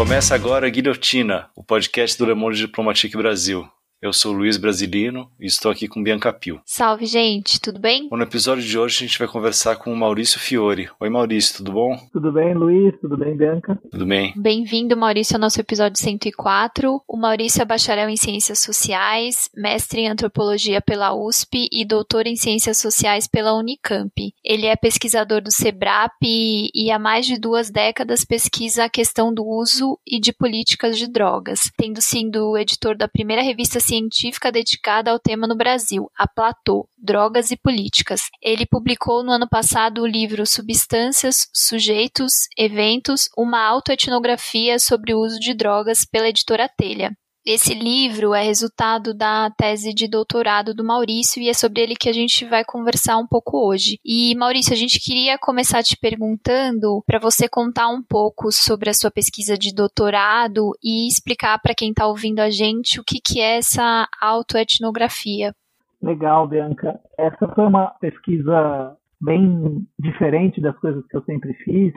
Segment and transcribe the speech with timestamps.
[0.00, 3.68] Começa agora a Guilhotina, o podcast do Le Monde Diplomatique Brasil.
[4.02, 6.62] Eu sou Luiz Brasilino e estou aqui com Bianca Pio.
[6.64, 8.08] Salve, gente, tudo bem?
[8.08, 10.88] Bom, no episódio de hoje a gente vai conversar com o Maurício Fiore.
[10.98, 11.94] Oi, Maurício, tudo bom?
[12.10, 12.98] Tudo bem, Luiz?
[12.98, 13.78] Tudo bem, Bianca?
[13.90, 14.32] Tudo bem.
[14.34, 17.02] Bem-vindo, Maurício, ao nosso episódio 104.
[17.06, 22.36] O Maurício é bacharel em Ciências Sociais, mestre em Antropologia pela USP e doutor em
[22.36, 24.32] Ciências Sociais pela Unicamp.
[24.42, 29.30] Ele é pesquisador do SEBRAP e, e há mais de duas décadas pesquisa a questão
[29.30, 35.10] do uso e de políticas de drogas, tendo sido editor da primeira revista científica dedicada
[35.10, 38.22] ao tema no Brasil, a Platô, Drogas e Políticas.
[38.40, 45.40] Ele publicou no ano passado o livro Substâncias, Sujeitos, Eventos, uma autoetnografia sobre o uso
[45.40, 47.10] de drogas pela editora Telha.
[47.44, 52.08] Esse livro é resultado da tese de doutorado do Maurício e é sobre ele que
[52.08, 53.98] a gente vai conversar um pouco hoje.
[54.04, 58.94] E Maurício, a gente queria começar te perguntando para você contar um pouco sobre a
[58.94, 63.40] sua pesquisa de doutorado e explicar para quem está ouvindo a gente o que, que
[63.40, 65.54] é essa autoetnografia.
[66.02, 67.00] Legal, Bianca.
[67.18, 71.94] Essa foi uma pesquisa bem diferente das coisas que eu sempre fiz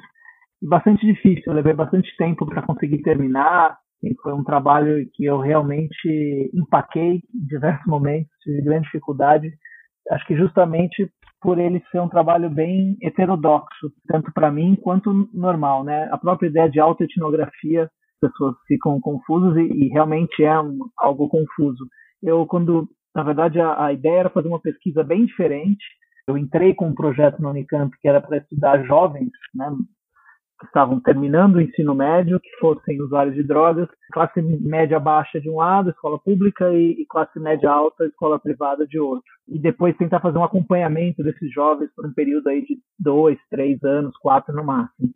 [0.61, 1.43] e bastante difícil.
[1.47, 3.82] Eu levei bastante tempo para conseguir terminar
[4.21, 9.51] foi um trabalho que eu realmente empaquei em diversos momentos, tive grande dificuldade.
[10.11, 11.09] Acho que justamente
[11.41, 16.07] por ele ser um trabalho bem heterodoxo, tanto para mim quanto normal, né?
[16.11, 21.27] A própria ideia de autoetnografia, as pessoas ficam confusas e, e realmente é um, algo
[21.27, 21.85] confuso.
[22.21, 25.83] Eu, quando, na verdade, a, a ideia era fazer uma pesquisa bem diferente,
[26.27, 29.69] eu entrei com um projeto no Unicamp que era para estudar jovens, né,
[30.63, 35.49] que estavam terminando o ensino médio, que fossem usuários de drogas, classe média baixa de
[35.49, 39.25] um lado, escola pública, e, e, classe média alta, escola privada de outro.
[39.47, 43.83] E depois tentar fazer um acompanhamento desses jovens por um período aí de dois, três
[43.83, 45.09] anos, quatro no máximo.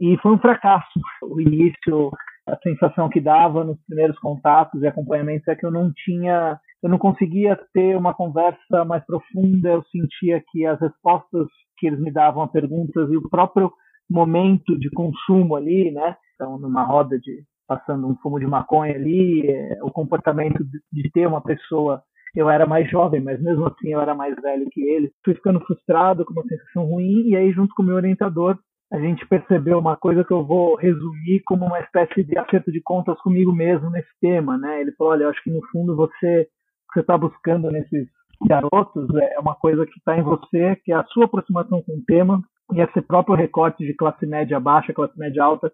[0.00, 1.00] E foi um fracasso.
[1.22, 2.10] O início,
[2.46, 6.88] a sensação que dava nos primeiros contatos e acompanhamentos é que eu não tinha, eu
[6.88, 9.70] não conseguia ter uma conversa mais profunda.
[9.70, 11.48] Eu sentia que as respostas
[11.78, 13.72] que eles me davam a perguntas e o próprio
[14.08, 16.16] momento de consumo ali, né?
[16.34, 21.10] Então, numa roda de passando um fumo de maconha ali, é, o comportamento de, de,
[21.10, 22.02] ter uma pessoa.
[22.34, 25.10] Eu era mais jovem, mas mesmo assim eu era mais velho que ele.
[25.24, 28.58] Fui ficando frustrado, com uma sensação ruim, e aí, junto com o meu orientador,
[28.92, 32.80] a gente percebeu uma coisa que eu vou resumir como uma espécie de acerto de
[32.82, 34.80] contas comigo mesmo nesse tema, né?
[34.80, 36.46] Ele falou: olha, eu acho que no fundo você
[36.92, 38.08] você está buscando nesses
[38.46, 42.04] garotos é uma coisa que está em você, que é a sua aproximação com o
[42.06, 42.42] tema,
[42.72, 45.72] e esse próprio recorte de classe média baixa, classe média alta,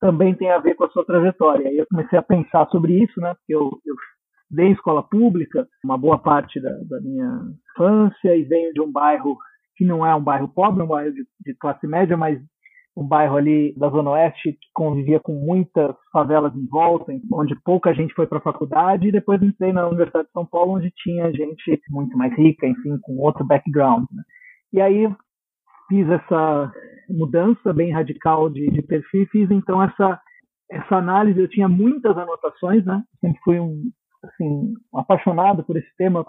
[0.00, 1.72] também tem a ver com a sua trajetória.
[1.72, 3.34] E eu comecei a pensar sobre isso, né?
[3.34, 3.94] Porque eu, eu
[4.50, 9.36] dei escola pública uma boa parte da, da, minha infância e venho de um bairro
[9.76, 12.40] que não é um bairro pobre, é um bairro de, de classe média, mas
[12.96, 17.92] um bairro ali da Zona Oeste que convivia com muitas favelas em volta, onde pouca
[17.92, 21.30] gente foi para a faculdade, e depois entrei na Universidade de São Paulo, onde tinha
[21.30, 24.06] gente muito mais rica, enfim, com outro background.
[24.10, 24.22] Né?
[24.72, 25.14] E aí
[25.88, 26.72] fiz essa
[27.08, 30.20] mudança bem radical de, de perfil, fiz então essa
[30.70, 31.40] essa análise.
[31.40, 33.02] Eu tinha muitas anotações, né?
[33.20, 33.90] Sempre fui um
[34.24, 36.26] assim apaixonado por esse tema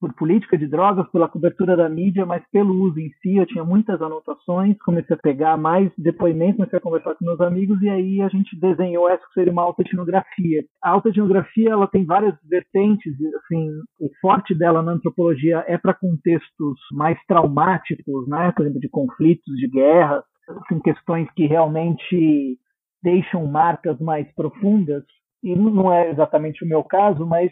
[0.00, 3.62] por política de drogas, pela cobertura da mídia, mas pelo uso em si, eu tinha
[3.62, 8.22] muitas anotações, comecei a pegar mais depoimentos, comecei a conversar com meus amigos, e aí
[8.22, 10.64] a gente desenhou essa que seria uma autoetnografia.
[10.82, 13.68] A autoetnografia, ela tem várias vertentes, assim,
[14.00, 19.54] o forte dela na antropologia é para contextos mais traumáticos, né, por exemplo, de conflitos,
[19.56, 20.24] de guerras,
[20.62, 22.58] assim, questões que realmente
[23.02, 25.04] deixam marcas mais profundas,
[25.42, 27.50] e não é exatamente o meu caso, mas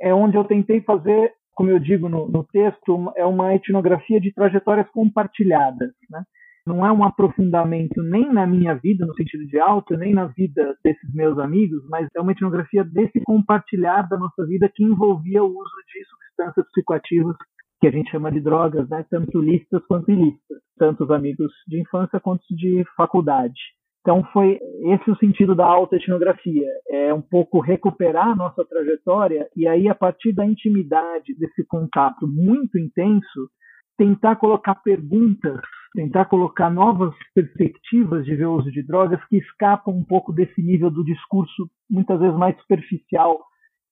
[0.00, 4.32] é onde eu tentei fazer como eu digo no, no texto, é uma etnografia de
[4.32, 5.92] trajetórias compartilhadas.
[6.10, 6.22] Né?
[6.66, 10.76] Não é um aprofundamento nem na minha vida, no sentido de alto, nem na vida
[10.82, 15.48] desses meus amigos, mas é uma etnografia desse compartilhar da nossa vida que envolvia o
[15.48, 17.36] uso de substâncias psicoativas
[17.80, 19.04] que a gente chama de drogas, né?
[19.10, 23.60] tanto listas quanto ilícitas, tanto os amigos de infância quanto de faculdade.
[24.04, 29.66] Então foi esse o sentido da autoetnografia, é um pouco recuperar a nossa trajetória e
[29.66, 33.48] aí a partir da intimidade desse contato muito intenso,
[33.96, 35.58] tentar colocar perguntas,
[35.94, 40.62] tentar colocar novas perspectivas de ver o uso de drogas que escapam um pouco desse
[40.62, 43.40] nível do discurso muitas vezes mais superficial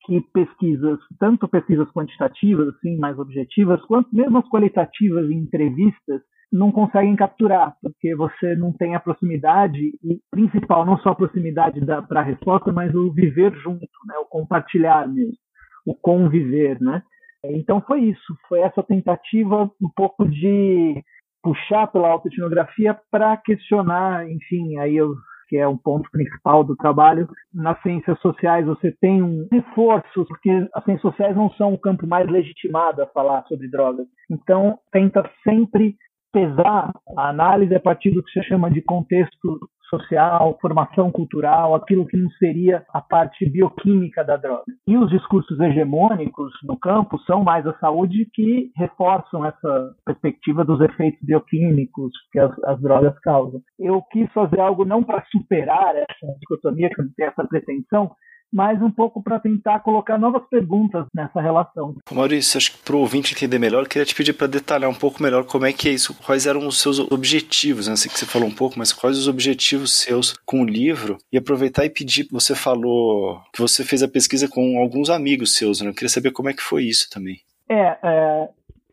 [0.04, 6.20] que pesquisas, tanto pesquisas quantitativas, assim, mais objetivas, quanto mesmo as qualitativas em entrevistas,
[6.52, 11.80] não conseguem capturar, porque você não tem a proximidade, e principal, não só a proximidade
[12.08, 14.14] para a resposta, mas o viver junto, né?
[14.18, 15.32] o compartilhar mesmo,
[15.86, 16.78] o conviver.
[16.80, 17.02] Né?
[17.44, 21.02] Então foi isso, foi essa tentativa um pouco de
[21.42, 25.14] puxar pela autoetnografia para questionar, enfim, aí eu
[25.48, 27.28] que é um ponto principal do trabalho.
[27.52, 32.06] Nas ciências sociais você tem um reforço, porque as ciências sociais não são o campo
[32.06, 34.06] mais legitimado a falar sobre drogas.
[34.30, 35.94] Então, tenta sempre
[36.32, 39.58] pesar a análise a partir do que se chama de contexto
[39.92, 44.64] social, formação cultural, aquilo que não seria a parte bioquímica da droga.
[44.86, 50.80] E os discursos hegemônicos no campo são mais a saúde que reforçam essa perspectiva dos
[50.80, 53.60] efeitos bioquímicos que as, as drogas causam.
[53.78, 58.10] Eu quis fazer algo não para superar essa dicotomia, que não tem essa pretensão,
[58.52, 61.96] mas um pouco para tentar colocar novas perguntas nessa relação.
[62.10, 64.94] Maurício, acho que para o ouvinte entender melhor, eu queria te pedir para detalhar um
[64.94, 67.96] pouco melhor como é que é isso, quais eram os seus objetivos, né?
[67.96, 71.38] Sei que você falou um pouco, mas quais os objetivos seus com o livro e
[71.38, 75.88] aproveitar e pedir, você falou que você fez a pesquisa com alguns amigos seus, né?
[75.88, 77.40] Eu queria saber como é que foi isso também.
[77.68, 78.48] É, é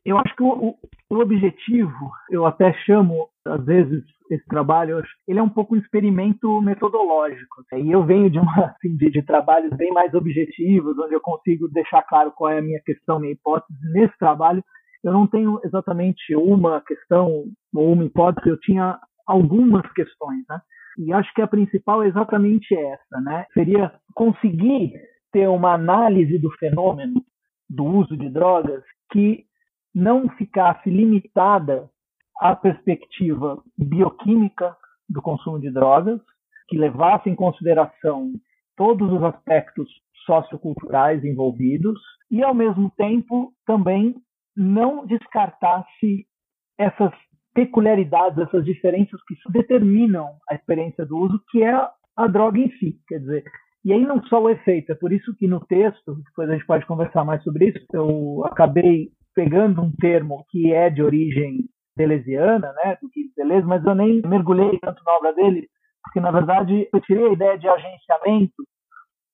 [0.05, 0.75] eu acho que o,
[1.09, 6.61] o objetivo, eu até chamo, às vezes, esse trabalho, ele é um pouco um experimento
[6.61, 7.63] metodológico.
[7.71, 7.81] Né?
[7.81, 11.67] E eu venho de, uma, assim, de, de, trabalhos bem mais objetivos, onde eu consigo
[11.69, 13.73] deixar claro qual é a minha questão, minha hipótese.
[13.91, 14.63] Nesse trabalho,
[15.03, 20.59] eu não tenho exatamente uma questão ou uma hipótese, eu tinha algumas questões, né?
[20.97, 23.45] E acho que a principal é exatamente essa, né?
[23.53, 24.93] Seria conseguir
[25.31, 27.23] ter uma análise do fenômeno
[27.69, 29.45] do uso de drogas que
[29.93, 31.89] não ficasse limitada
[32.39, 34.75] a perspectiva bioquímica
[35.09, 36.21] do consumo de drogas,
[36.67, 38.31] que levasse em consideração
[38.77, 39.89] todos os aspectos
[40.25, 41.99] socioculturais envolvidos
[42.31, 44.15] e, ao mesmo tempo, também
[44.55, 46.25] não descartasse
[46.77, 47.11] essas
[47.53, 51.73] peculiaridades, essas diferenças que determinam a experiência do uso, que é
[52.15, 52.97] a droga em si.
[53.07, 53.43] Quer dizer,
[53.83, 56.65] e aí não só o efeito, é por isso que no texto, depois a gente
[56.65, 61.65] pode conversar mais sobre isso, eu acabei pegando um termo que é de origem
[61.99, 65.67] deleuziana, né, do que Deleuze, mas eu nem mergulhei tanto na obra dele,
[66.01, 68.63] porque na verdade eu tirei a ideia de agenciamento,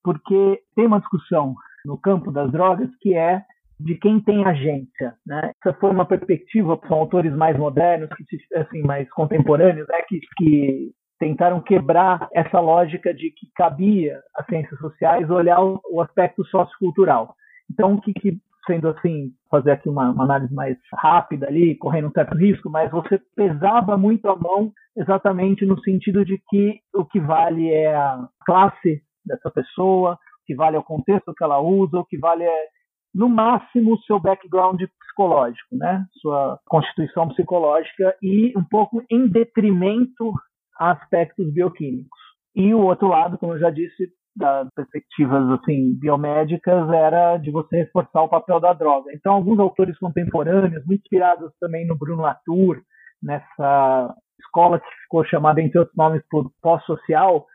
[0.02, 1.54] porque tem uma discussão
[1.84, 3.42] no campo das drogas que é
[3.78, 5.52] de quem tem agência, né?
[5.62, 8.24] Essa foi uma perspectiva, são autores mais modernos, que
[8.58, 14.78] assim, mais contemporâneos, né, que, que tentaram quebrar essa lógica de que cabia às ciências
[14.80, 17.34] sociais olhar o, o aspecto sociocultural.
[17.70, 22.08] Então, o que, que sendo assim, fazer aqui uma, uma, análise mais rápida ali, correndo
[22.08, 27.04] um certo risco, mas você pesava muito a mão exatamente no sentido de que o
[27.04, 31.60] que vale é a classe dessa pessoa, o que vale é o contexto que ela
[31.60, 32.66] usa, o que vale é,
[33.14, 34.80] no máximo, o seu background
[35.16, 36.04] psicológico, né?
[36.20, 40.32] Sua constituição psicológica e um pouco em detrimento
[40.78, 42.18] a aspectos bioquímicos.
[42.54, 47.78] E o outro lado, como eu já disse, das perspectivas assim biomédicas era de você
[47.78, 49.10] reforçar o papel da droga.
[49.14, 52.82] Então, alguns autores contemporâneos, muito inspirados também no Bruno Latour,
[53.22, 57.46] nessa escola que ficou chamada, entre outros nomes, por pós-social,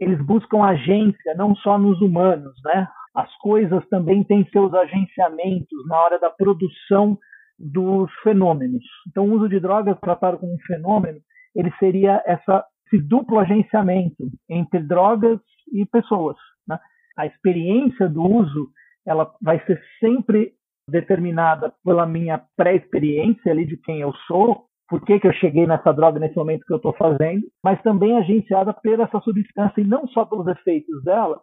[0.00, 2.88] eles buscam agência não só nos humanos, né?
[3.14, 7.16] As coisas também têm seus agenciamentos na hora da produção
[7.56, 8.82] dos fenômenos.
[9.08, 11.20] Então, o uso de drogas tratado como um fenômeno,
[11.54, 15.38] ele seria essa, esse duplo agenciamento entre drogas
[15.72, 16.36] e pessoas.
[16.66, 16.78] Né?
[17.16, 18.70] A experiência do uso
[19.06, 20.52] ela vai ser sempre
[20.88, 25.92] determinada pela minha pré-experiência ali de quem eu sou, por que, que eu cheguei nessa
[25.92, 30.06] droga nesse momento que eu estou fazendo, mas também agenciada pela essa substância e não
[30.08, 31.40] só pelos efeitos dela,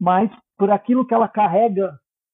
[0.00, 1.92] mas por aquilo que ela carrega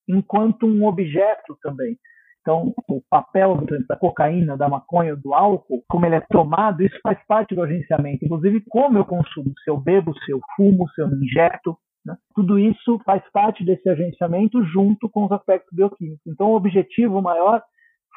[0.08, 1.98] enquanto um objeto também.
[2.44, 3.58] Então, o papel
[3.88, 8.22] da cocaína, da maconha, do álcool, como ele é tomado, isso faz parte do agenciamento.
[8.22, 11.74] Inclusive, como eu consumo, se eu bebo, se eu fumo, se eu me injeto,
[12.04, 12.14] né?
[12.34, 16.20] tudo isso faz parte desse agenciamento junto com os aspectos bioquímicos.
[16.26, 17.62] Então, o objetivo maior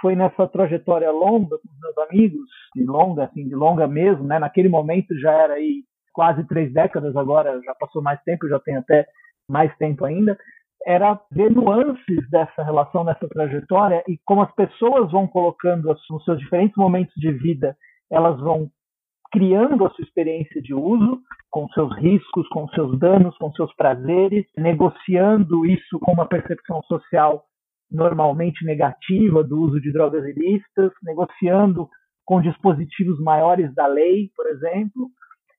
[0.01, 4.39] foi nessa trajetória longa com os meus amigos, de longa, assim, de longa mesmo, né?
[4.39, 8.75] Naquele momento já era aí quase três décadas, agora já passou mais tempo, já tem
[8.75, 9.07] até
[9.49, 10.37] mais tempo ainda
[10.87, 16.39] era ver nuances dessa relação, dessa trajetória e como as pessoas vão colocando nos seus
[16.39, 17.75] diferentes momentos de vida,
[18.09, 18.69] elas vão
[19.29, 24.45] criando a sua experiência de uso, com seus riscos, com seus danos, com seus prazeres,
[24.55, 27.43] negociando isso com uma percepção social
[27.91, 31.89] normalmente negativa do uso de drogas ilícitas, negociando
[32.25, 35.09] com dispositivos maiores da lei, por exemplo,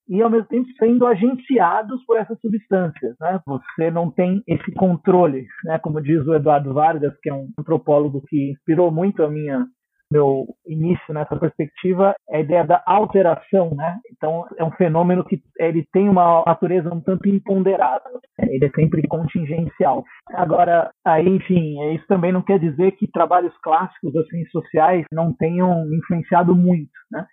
[0.08, 3.14] e ao mesmo tempo sendo agenciados por essas substâncias.
[3.20, 3.40] Né?
[3.46, 5.78] Você não tem esse controle, né?
[5.78, 9.66] como diz o Eduardo Vargas, que é um antropólogo que inspirou muito a minha
[10.10, 13.98] meu início nessa perspectiva é a ideia da alteração, né?
[14.10, 19.06] Então é um fenômeno que ele tem uma natureza um tanto imponderável, ele é sempre
[19.06, 20.04] contingencial.
[20.32, 25.84] Agora, aí, enfim, isso também não quer dizer que trabalhos clássicos assim sociais não tenham
[25.92, 27.26] influenciado muito, né?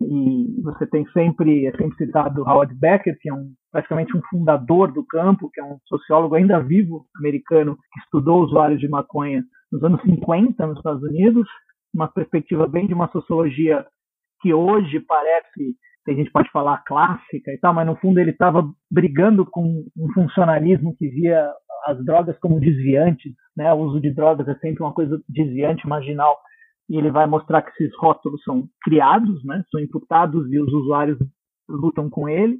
[0.00, 4.92] E você tem sempre, é sempre citado Howard Becker, que é um, praticamente um fundador
[4.92, 9.82] do campo, que é um sociólogo ainda vivo americano, que estudou usuários de maconha nos
[9.82, 11.46] anos 50 nos Estados Unidos,
[11.94, 13.86] uma perspectiva bem de uma sociologia
[14.40, 18.68] que hoje parece, a gente pode falar clássica e tal, mas no fundo ele estava
[18.90, 21.50] brigando com um funcionalismo que via
[21.86, 23.72] as drogas como desviantes, né?
[23.72, 26.36] O uso de drogas é sempre uma coisa desviante, marginal
[26.88, 31.18] e ele vai mostrar que esses rótulos são criados, né, são imputados e os usuários
[31.68, 32.58] lutam com ele.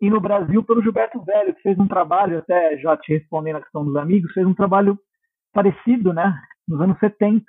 [0.00, 3.62] E no Brasil, pelo Gilberto Velho, que fez um trabalho, até já te respondendo a
[3.62, 4.96] questão dos amigos, fez um trabalho
[5.52, 6.38] parecido, né,
[6.68, 7.42] nos anos 70.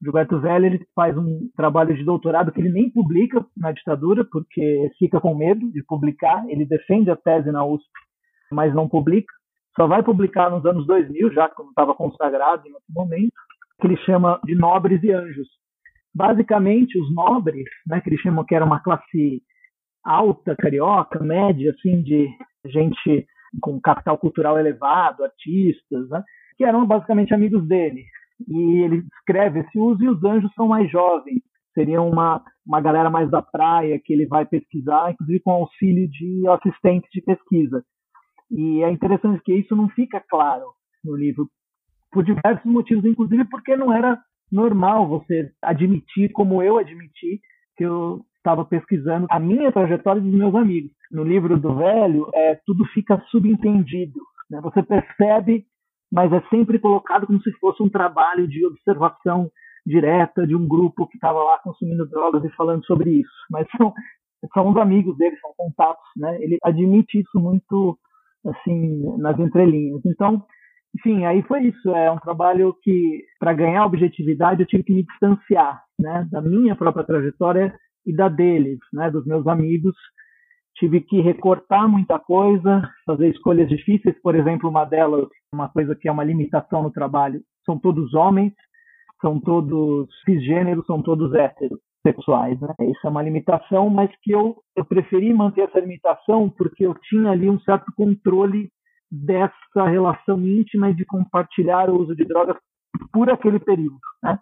[0.00, 4.24] O Gilberto Velho ele faz um trabalho de doutorado que ele nem publica na ditadura,
[4.24, 6.42] porque fica com medo de publicar.
[6.48, 7.86] Ele defende a tese na USP,
[8.50, 9.32] mas não publica.
[9.76, 13.32] Só vai publicar nos anos 2000, já quando estava consagrado em outro momento
[13.80, 15.48] que ele chama de nobres e anjos.
[16.14, 19.42] Basicamente, os nobres, né, que ele chama que era uma classe
[20.04, 22.28] alta, carioca, média, assim, de
[22.66, 23.26] gente
[23.60, 26.22] com capital cultural elevado, artistas, né,
[26.56, 28.04] que eram basicamente amigos dele.
[28.48, 31.40] E ele descreve esse uso e os anjos são mais jovens,
[31.74, 36.46] seriam uma, uma galera mais da praia que ele vai pesquisar, inclusive com auxílio de
[36.48, 37.84] assistentes de pesquisa.
[38.50, 40.66] E é interessante que isso não fica claro
[41.04, 41.48] no livro,
[42.12, 44.18] por diversos motivos, inclusive porque não era
[44.50, 47.40] normal você admitir, como eu admiti,
[47.76, 50.90] que eu estava pesquisando a minha trajetória dos meus amigos.
[51.10, 54.20] No livro do velho, é, tudo fica subentendido.
[54.50, 54.60] Né?
[54.60, 55.64] Você percebe,
[56.12, 59.50] mas é sempre colocado como se fosse um trabalho de observação
[59.86, 63.32] direta de um grupo que estava lá consumindo drogas e falando sobre isso.
[63.50, 63.92] Mas são,
[64.52, 66.04] são os amigos dele, são contatos.
[66.16, 66.36] Né?
[66.42, 67.98] Ele admite isso muito
[68.44, 70.00] assim nas entrelinhas.
[70.04, 70.44] Então,
[70.94, 71.90] enfim, aí foi isso.
[71.90, 76.76] É um trabalho que, para ganhar objetividade, eu tive que me distanciar né, da minha
[76.76, 79.94] própria trajetória e da deles, né, dos meus amigos.
[80.76, 84.20] Tive que recortar muita coisa, fazer escolhas difíceis.
[84.22, 88.52] Por exemplo, uma delas, uma coisa que é uma limitação no trabalho, são todos homens,
[89.20, 92.60] são todos cisgêneros, são todos heterossexuais.
[92.60, 92.74] Né?
[92.80, 97.30] Isso é uma limitação, mas que eu, eu preferi manter essa limitação porque eu tinha
[97.30, 98.68] ali um certo controle
[99.12, 102.56] dessa relação íntima e de compartilhar o uso de drogas
[103.12, 103.98] por aquele período.
[104.22, 104.38] Né?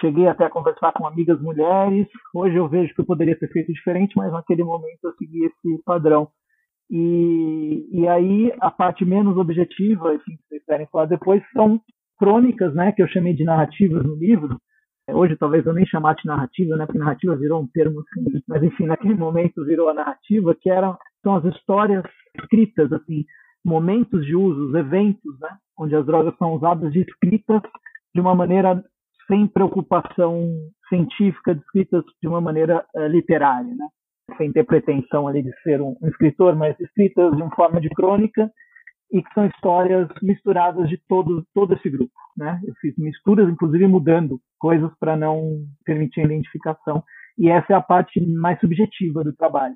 [0.00, 2.08] Cheguei até a conversar com amigas mulheres.
[2.34, 5.82] Hoje eu vejo que eu poderia ter feito diferente, mas naquele momento eu segui esse
[5.84, 6.28] padrão.
[6.90, 11.78] E, e aí a parte menos objetiva, enfim, se vocês querem falar depois, são
[12.18, 14.58] crônicas, né, que eu chamei de narrativas no livro.
[15.10, 18.62] Hoje talvez eu nem chamasse de narrativa, né, porque narrativa virou um termo assim, mas
[18.62, 22.04] enfim, naquele momento virou a narrativa, que eram são as histórias
[22.34, 23.24] escritas assim
[23.64, 27.60] momentos de uso, eventos, né, onde as drogas são usadas descritas
[28.14, 28.82] de uma maneira
[29.26, 30.48] sem preocupação
[30.88, 33.86] científica, descritas de uma maneira uh, literária, né,
[34.36, 37.88] sem ter pretensão ali de ser um, um escritor, mas escritas de uma forma de
[37.90, 38.50] crônica
[39.12, 42.60] e que são histórias misturadas de todo todo esse grupo, né?
[42.64, 47.02] Eu fiz misturas, inclusive mudando coisas para não permitir a identificação.
[47.36, 49.74] E essa é a parte mais subjetiva do trabalho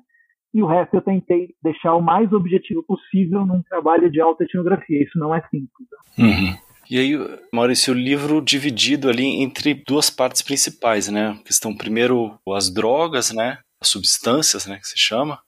[0.55, 5.03] e o resto eu tentei deixar o mais objetivo possível num trabalho de alta etnografia.
[5.03, 5.69] Isso não é simples.
[6.17, 6.57] Uhum.
[6.89, 11.37] E aí, Maurício, o livro dividido ali entre duas partes principais, né?
[11.43, 13.59] Que estão primeiro as drogas, né?
[13.81, 14.79] As substâncias, né?
[14.79, 15.41] Que se chama,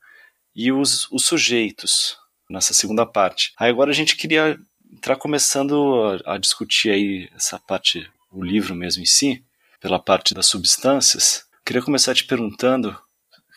[0.54, 2.18] e os, os sujeitos,
[2.50, 3.54] nessa segunda parte.
[3.58, 4.60] Aí agora a gente queria
[4.92, 9.42] entrar começando a, a discutir aí essa parte, o livro mesmo em si,
[9.80, 11.46] pela parte das substâncias.
[11.66, 12.94] Queria começar te perguntando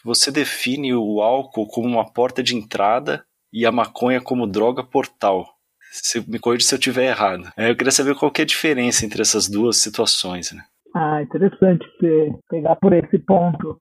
[0.05, 5.47] você define o álcool como uma porta de entrada e a maconha como droga portal.
[5.93, 7.51] Se, me corrija se eu estiver errado.
[7.57, 10.53] É, eu queria saber qual que é a diferença entre essas duas situações.
[10.53, 10.63] Né?
[10.95, 13.81] Ah, interessante você pegar por esse ponto,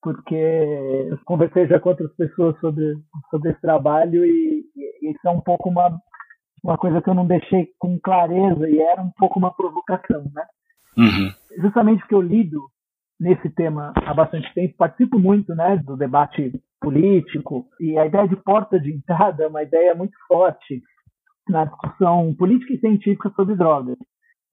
[0.00, 2.96] porque eu conversei já com outras pessoas sobre,
[3.30, 6.00] sobre esse trabalho e, e isso é um pouco uma,
[6.62, 10.46] uma coisa que eu não deixei com clareza e era um pouco uma provocação, né?
[10.96, 11.32] Uhum.
[11.62, 12.60] Justamente porque eu lido
[13.20, 18.36] nesse tema há bastante tempo, participo muito né, do debate político, e a ideia de
[18.36, 20.82] porta de entrada é uma ideia muito forte
[21.48, 23.98] na discussão política e científica sobre drogas,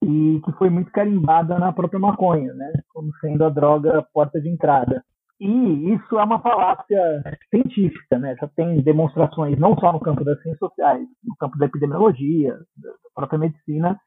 [0.02, 4.48] e que foi muito carimbada na própria maconha, né, como sendo a droga porta de
[4.48, 5.02] entrada.
[5.40, 8.34] E isso é uma falácia científica, né?
[8.40, 12.90] Já tem demonstrações não só no campo das ciências sociais, no campo da epidemiologia, da
[13.14, 14.00] própria medicina,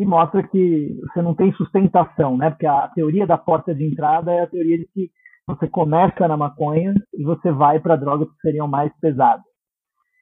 [0.00, 2.48] que mostra que você não tem sustentação, né?
[2.48, 5.10] Porque a teoria da porta de entrada é a teoria de que
[5.46, 9.44] você começa na maconha e você vai para drogas que seriam mais pesadas.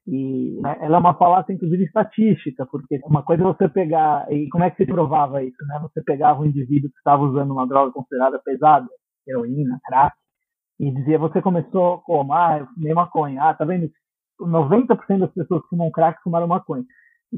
[0.04, 4.26] E né, ela é uma falácia, inclusive, estatística, porque uma coisa é você pegar.
[4.32, 5.64] E como é que se provava isso?
[5.68, 5.78] Né?
[5.82, 8.88] Você pegava um indivíduo que estava usando uma droga considerada pesada,
[9.28, 10.16] heroína, crack,
[10.80, 12.32] e dizia, você começou como?
[12.32, 13.40] Ah, eu fumei maconha.
[13.44, 13.88] Ah, tá vendo?
[14.40, 16.84] 90% das pessoas que fumam crack fumaram maconha.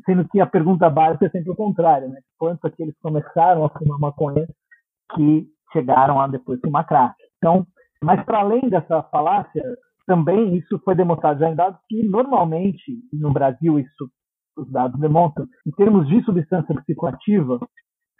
[0.07, 2.21] Sendo que a pergunta básica é sempre o contrário, né?
[2.39, 4.47] Quantos aqueles começaram a fumar maconha
[5.15, 7.15] que chegaram a depois fumar crack?
[7.39, 7.67] Então,
[8.03, 9.63] mas para além dessa falácia,
[10.07, 14.11] também isso foi demonstrado já em dados que normalmente no Brasil isso
[14.57, 17.59] os dados demonstram em termos de substância psicoativa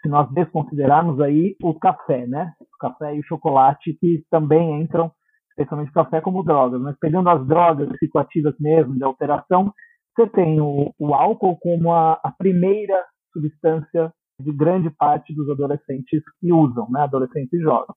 [0.01, 2.53] se nós desconsiderarmos aí o café, né?
[2.59, 5.11] O café e o chocolate que também entram,
[5.49, 6.81] especialmente o café, como drogas.
[6.81, 9.71] Mas pegando as drogas psicoativas mesmo, de alteração,
[10.15, 12.95] você tem o, o álcool como a, a, primeira
[13.31, 17.01] substância de grande parte dos adolescentes que usam, né?
[17.01, 17.95] Adolescentes jovens.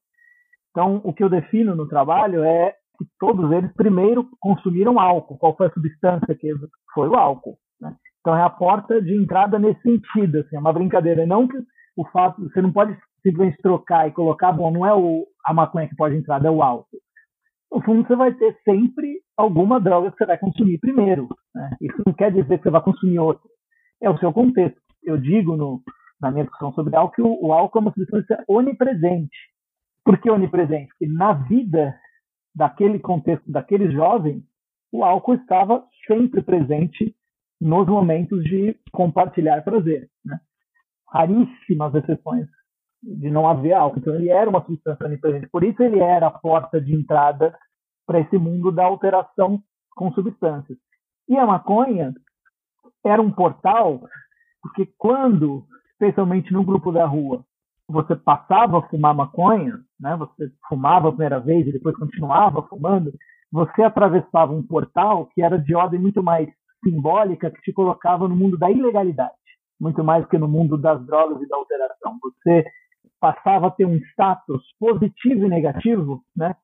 [0.70, 5.38] Então, o que eu defino no trabalho é que todos eles primeiro consumiram álcool.
[5.38, 6.52] Qual foi a substância que
[6.92, 7.56] foi o álcool?
[7.80, 7.94] Né?
[8.20, 11.26] Então é a porta de entrada nesse sentido, assim, é uma brincadeira.
[11.26, 11.56] Não que
[11.96, 15.88] o fato, você não pode simplesmente trocar e colocar, bom, não é o, a maconha
[15.88, 16.98] que pode entrar, é o álcool.
[17.74, 21.28] No fundo, você vai ter sempre alguma droga que você vai consumir primeiro.
[21.54, 21.76] Né?
[21.80, 23.48] Isso não quer dizer que você vai consumir outra.
[24.00, 24.80] É o seu contexto.
[25.02, 25.82] Eu digo no,
[26.20, 29.36] na minha discussão sobre álcool que o, o álcool é uma substância onipresente.
[30.04, 30.88] Por que onipresente?
[30.98, 31.98] Porque na vida
[32.54, 34.44] daquele contexto, daquele jovem,
[34.92, 37.14] o álcool estava sempre presente
[37.60, 40.08] nos momentos de compartilhar prazer.
[40.24, 40.38] Né?
[41.14, 42.48] raríssimas exceções
[43.00, 44.00] de não haver álcool.
[44.00, 45.48] Então ele era uma substância onipresente.
[45.48, 47.56] Por isso ele era a porta de entrada
[48.06, 49.60] para esse mundo da alteração
[49.94, 50.78] com substâncias.
[51.28, 52.12] E a maconha
[53.04, 54.00] era um portal,
[54.62, 57.44] porque quando, especialmente no grupo da rua,
[57.88, 60.16] você passava a fumar maconha, né?
[60.16, 63.12] Você fumava a primeira vez e depois continuava fumando,
[63.52, 66.48] você atravessava um portal que era de ordem muito mais
[66.82, 69.34] simbólica, que te colocava no mundo da ilegalidade
[69.80, 72.18] muito mais que no mundo das drogas e da alteração.
[72.22, 72.64] Você
[73.20, 76.54] passava a ter um status positivo e negativo, né?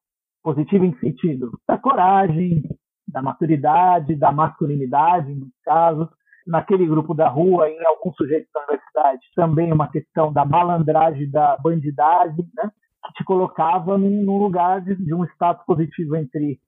[0.42, 2.62] Positivo em sentido da coragem,
[3.06, 6.08] da maturidade, da masculinidade, no caso,
[6.46, 11.56] naquele grupo da rua, em alguns sujeitos da universidade, também uma questão da malandragem, da
[11.58, 12.70] bandidagem, né?
[13.06, 16.58] Que te colocava num, num lugar de, de um status positivo entre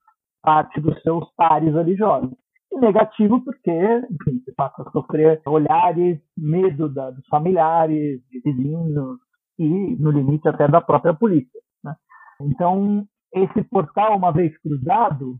[0.42, 2.32] parte dos seus pares ali jovens.
[2.72, 9.18] E negativo porque, enfim, você passa a sofrer olhares, medo da, dos familiares, de vizinhos
[9.58, 11.60] e, no limite, até da própria polícia.
[11.84, 11.94] Né?
[12.40, 15.36] Então, esse portal, uma vez cruzado,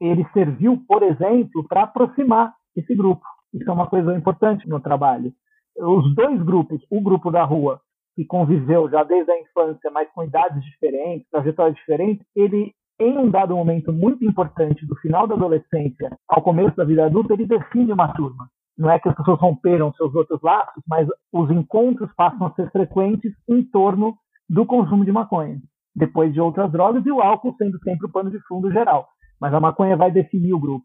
[0.00, 3.24] ele serviu, por exemplo, para aproximar esse grupo.
[3.54, 5.32] Isso é uma coisa importante no trabalho.
[5.78, 7.80] Os dois grupos, o grupo da rua,
[8.14, 13.30] que conviveu já desde a infância, mas com idades diferentes, trajetórias diferentes, ele em um
[13.30, 17.92] dado momento muito importante do final da adolescência ao começo da vida adulta, ele define
[17.92, 18.48] uma turma.
[18.76, 22.70] Não é que as pessoas romperam seus outros laços, mas os encontros passam a ser
[22.70, 24.16] frequentes em torno
[24.48, 25.58] do consumo de maconha,
[25.96, 29.08] depois de outras drogas e o álcool sendo sempre o pano de fundo geral.
[29.40, 30.84] Mas a maconha vai definir o grupo.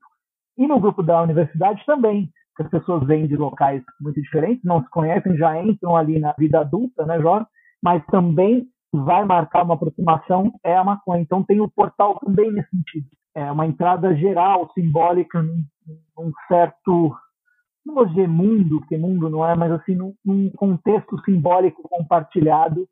[0.57, 4.81] E no grupo da universidade também, que as pessoas vêm de locais muito diferentes, não
[4.81, 7.45] se conhecem, já entram ali na vida adulta, né, Jorge?
[7.83, 11.21] Mas também vai marcar uma aproximação é a maconha.
[11.21, 13.07] Então tem o portal também nesse sentido.
[13.35, 15.63] É uma entrada geral, simbólica, num,
[16.17, 17.15] num certo,
[17.85, 22.87] não vou dizer mundo, porque mundo não é, mas assim, num, num contexto simbólico compartilhado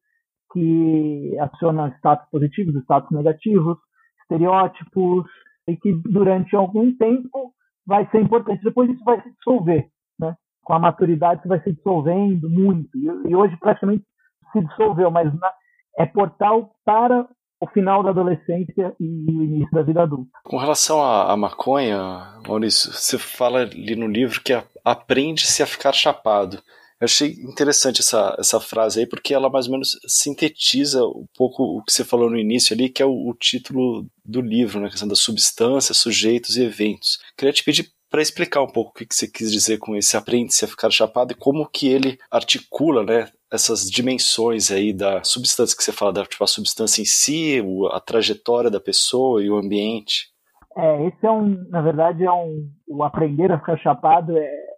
[0.52, 3.78] que aciona status positivos, status negativos,
[4.22, 5.26] estereótipos,
[5.68, 7.54] e que durante algum tempo
[7.86, 8.64] vai ser importante.
[8.64, 9.88] Depois isso vai se dissolver,
[10.20, 10.36] né?
[10.64, 12.90] Com a maturidade isso vai se dissolvendo muito.
[13.28, 14.04] E, hoje praticamente
[14.52, 15.52] se dissolveu, mas na,
[15.98, 17.28] é portal para
[17.62, 20.32] o final da adolescência e o início da vida adulta.
[20.46, 24.54] Com relação à maconha, Maurício, você fala ali no livro que
[24.86, 26.60] aprende-se a ficar chapado.
[27.00, 31.64] Eu achei interessante essa, essa frase aí, porque ela mais ou menos sintetiza um pouco
[31.64, 34.88] o que você falou no início ali, que é o, o título do livro, né?
[34.88, 37.20] A questão das substâncias, sujeitos e eventos.
[37.38, 40.66] Queria te pedir para explicar um pouco o que você quis dizer com esse aprende-se
[40.66, 45.84] a ficar chapado e como que ele articula, né, essas dimensões aí da substância que
[45.84, 50.28] você fala, da tipo, a substância em si, a trajetória da pessoa e o ambiente.
[50.76, 54.69] É, esse é um, na verdade, é um, o aprender a ficar chapado é,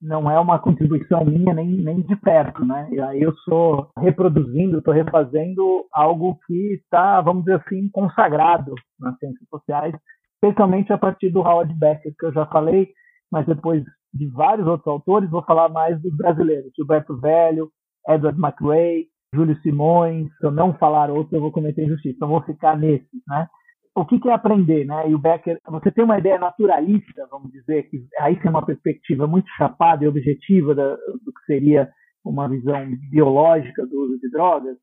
[0.00, 2.88] não é uma contribuição minha nem, nem de perto, né?
[2.90, 9.18] E aí eu sou reproduzindo, estou refazendo algo que está, vamos dizer assim, consagrado nas
[9.18, 9.94] ciências sociais,
[10.34, 12.88] especialmente a partir do Howard Becker, que eu já falei,
[13.30, 13.82] mas depois
[14.14, 17.68] de vários outros autores, vou falar mais dos brasileiros, Gilberto Velho,
[18.08, 22.42] Edward McRae, Júlio Simões, se eu não falar outro, eu vou cometer injustiça, então vou
[22.42, 23.46] ficar nesses, né?
[23.94, 25.10] O que, é aprender, né?
[25.10, 29.26] E o Becker, você tem uma ideia naturalista, vamos dizer, que aí tem uma perspectiva
[29.26, 31.90] muito chapada e objetiva da, do que seria
[32.24, 34.76] uma visão biológica do uso de drogas,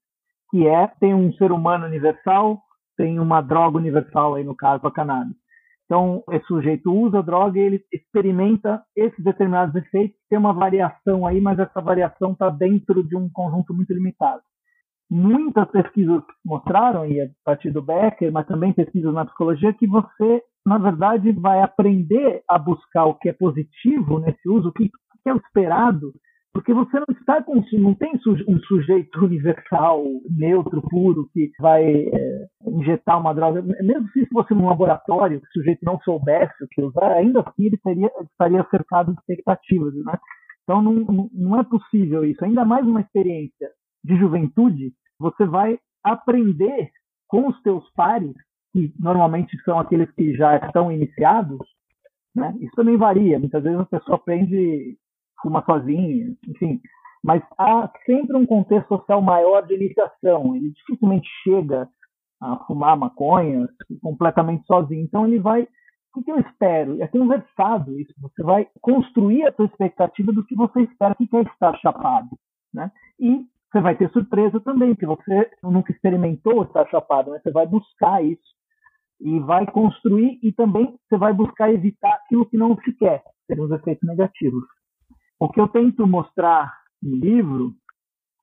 [0.50, 2.62] que é tem um ser humano universal
[2.98, 5.36] tem uma droga universal aí no caso a cannabis.
[5.86, 11.28] Então, esse sujeito usa a droga e ele experimenta esses determinados efeitos, tem uma variação
[11.28, 14.42] aí, mas essa variação está dentro de um conjunto muito limitado.
[15.10, 20.42] Muitas pesquisas mostraram, e a partir do Becker, mas também pesquisas na psicologia, que você,
[20.66, 24.90] na verdade, vai aprender a buscar o que é positivo nesse uso, o que
[25.26, 26.12] é o esperado,
[26.56, 28.14] porque você não está com, não tem
[28.48, 33.62] um sujeito universal, neutro, puro, que vai é, injetar uma droga.
[33.62, 37.66] Mesmo se fosse num laboratório, que o sujeito não soubesse o que usar, ainda assim
[37.66, 39.94] ele teria, estaria cercado de expectativas.
[39.96, 40.18] Né?
[40.64, 42.44] Então não, não é possível isso.
[42.46, 43.70] Ainda mais uma experiência
[44.06, 46.92] de juventude, você vai aprender
[47.28, 48.36] com os teus pares,
[48.72, 51.60] que normalmente são aqueles que já estão iniciados,
[52.36, 52.54] né?
[52.60, 53.40] Isso também varia.
[53.40, 54.98] Muitas vezes a pessoa aprende
[55.42, 56.80] fuma sozinho, enfim.
[57.24, 60.56] Mas há sempre um contexto social maior de iniciação.
[60.56, 61.90] Ele dificilmente chega
[62.42, 63.68] a fumar maconha
[64.02, 65.04] completamente sozinho.
[65.04, 65.68] Então ele vai.
[66.16, 67.02] O que eu espero?
[67.02, 68.14] É conversado isso.
[68.22, 72.30] Você vai construir a sua expectativa do que você espera que quer estar chapado.
[72.74, 72.92] Né?
[73.20, 77.40] E você vai ter surpresa também, porque você nunca experimentou estar chapado, né?
[77.44, 78.56] você vai buscar isso
[79.20, 83.60] e vai construir e também você vai buscar evitar aquilo que não se quer, ter
[83.60, 84.64] os efeitos negativos.
[85.38, 87.74] O que eu tento mostrar no livro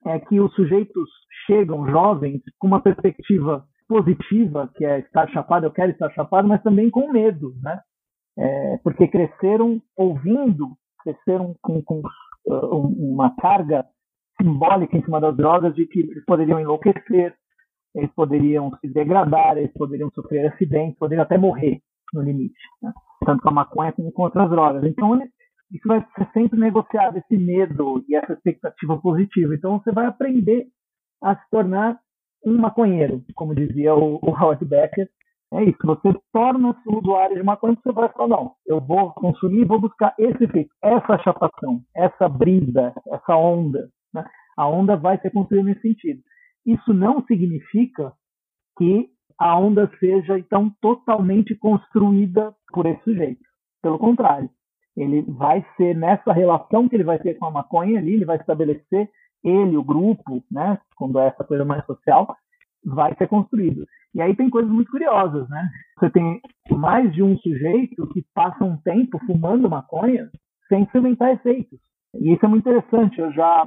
[0.04, 1.08] é que os sujeitos
[1.46, 6.62] chegam jovens com uma perspectiva positiva, que é estar chapado, eu quero estar chapado, mas
[6.62, 7.80] também com medo, né?
[8.38, 12.02] É, porque cresceram ouvindo, cresceram com, com
[12.46, 13.86] uh, uma carga
[14.40, 17.34] simbólica em cima das drogas de que eles poderiam enlouquecer,
[17.94, 21.80] eles poderiam se degradar, eles poderiam sofrer acidentes, poderiam até morrer
[22.12, 22.92] no limite, né?
[23.24, 24.84] tanto com a maconha como com outras drogas.
[24.84, 25.18] Então,
[25.72, 29.54] isso vai ser sempre negociado, esse medo e essa expectativa positiva.
[29.54, 30.66] Então você vai aprender
[31.22, 31.98] a se tornar
[32.44, 35.08] um maconheiro, como dizia o, o Howard Becker.
[35.54, 39.66] É isso, você torna-se um usuário de maconha, você vai falar, não, eu vou consumir,
[39.66, 43.90] vou buscar esse efeito, essa chapação, essa brisa, essa onda.
[44.12, 44.24] Né?
[44.56, 46.20] A onda vai ser construída nesse sentido.
[46.66, 48.12] Isso não significa
[48.78, 53.42] que a onda seja, então, totalmente construída por esse sujeito.
[53.82, 54.48] Pelo contrário,
[54.96, 58.36] ele vai ser nessa relação que ele vai ter com a maconha ali, ele vai
[58.36, 59.10] estabelecer
[59.42, 62.36] ele, o grupo, né, quando é essa coisa mais social,
[62.84, 63.84] vai ser construído.
[64.14, 65.68] E aí tem coisas muito curiosas, né?
[65.98, 70.30] Você tem mais de um sujeito que passa um tempo fumando maconha
[70.68, 71.78] sem experimentar efeitos.
[72.14, 73.18] E isso é muito interessante.
[73.18, 73.66] Eu já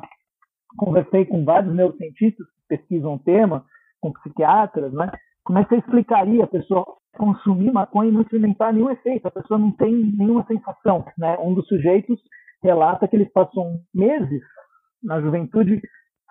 [0.78, 3.66] conversei com vários neurocientistas que pesquisam o tema,
[4.02, 5.12] com psiquiatras, né?
[5.44, 6.86] Como é que você explicaria a pessoa
[7.18, 9.28] consumir maconha e não experimentar nenhum efeito?
[9.28, 11.38] A pessoa não tem nenhuma sensação, né?
[11.40, 12.20] Um dos sujeitos
[12.64, 14.42] relata que eles passam meses
[15.04, 15.82] na juventude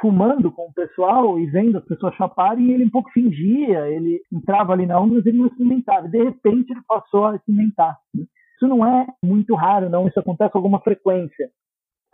[0.01, 4.21] fumando com o pessoal e vendo as pessoas chaparem, e ele um pouco fingia, ele
[4.33, 6.09] entrava ali na onda, mas ele não experimentava.
[6.09, 7.97] De repente ele passou a experimentar.
[8.15, 10.07] Isso não é muito raro, não.
[10.09, 11.49] Isso acontece com alguma frequência.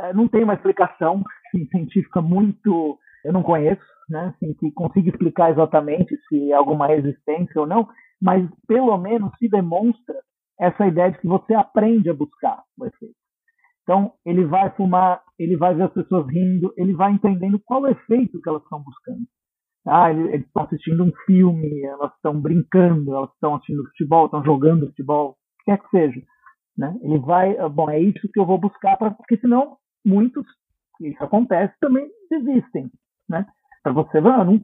[0.01, 1.23] É, não tem uma explicação
[1.71, 7.61] científica muito, eu não conheço, né, assim, que consiga explicar exatamente se há alguma resistência
[7.61, 7.89] ou não,
[8.21, 10.15] mas pelo menos se demonstra
[10.59, 13.15] essa ideia de que você aprende a buscar o efeito.
[13.83, 17.91] Então, ele vai fumar, ele vai ver as pessoas rindo, ele vai entendendo qual é
[17.91, 19.27] o efeito que elas estão buscando.
[19.87, 24.87] Ah, eles estão assistindo um filme, elas estão brincando, elas estão assistindo futebol, estão jogando
[24.89, 26.23] futebol, o que quer que seja.
[26.77, 26.95] Né?
[27.03, 30.47] Ele vai, bom, é isso que eu vou buscar, pra, porque senão muitos,
[31.01, 32.91] isso acontece, também desistem.
[33.29, 33.47] Né?
[33.83, 34.61] para você, ah, não,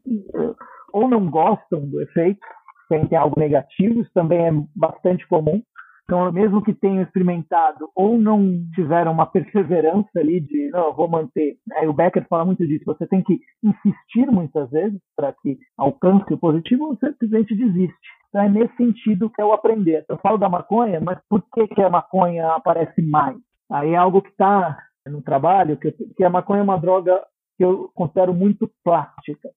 [0.93, 2.41] ou não gostam do efeito,
[2.89, 5.63] sentem algo negativo, isso também é bastante comum.
[6.05, 11.09] Então, mesmo que tenham experimentado ou não tiveram uma perseverança ali de, não, eu vou
[11.09, 11.57] manter.
[11.67, 11.81] Né?
[11.89, 12.85] O Becker fala muito disso.
[12.87, 17.97] Você tem que insistir muitas vezes para que alcance o positivo, você simplesmente desiste.
[18.29, 20.05] Então, é nesse sentido que é o aprender.
[20.09, 23.37] Eu falo da maconha, mas por que, que a maconha aparece mais?
[23.69, 24.79] Aí é algo que está
[25.11, 27.23] no trabalho, que, que a maconha é uma droga
[27.57, 29.49] que eu considero muito plástica.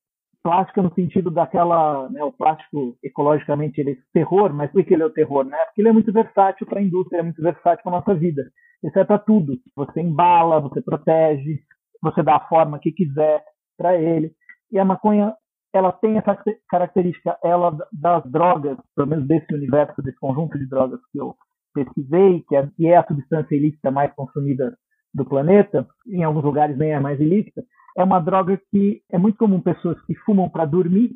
[0.41, 5.03] Plástica no sentido daquela, né, o plástico ecologicamente ele é terror, mas por que ele
[5.03, 5.43] é o terror?
[5.43, 5.57] Né?
[5.65, 8.43] Porque ele é muito versátil para a indústria, é muito versátil para a nossa vida.
[8.83, 9.57] Isso é para tudo.
[9.75, 11.59] Você embala, você protege,
[12.01, 13.43] você dá a forma que quiser
[13.77, 14.31] para ele.
[14.71, 15.35] E a maconha,
[15.73, 16.37] ela tem essa
[16.69, 21.35] característica, ela das drogas, pelo menos desse universo, desse conjunto de drogas que eu
[21.73, 24.77] pesquisei, que é, que é a substância ilícita mais consumida
[25.13, 27.63] do planeta, em alguns lugares nem é mais ilícita,
[27.97, 31.11] é uma droga que é muito comum pessoas que fumam para dormir,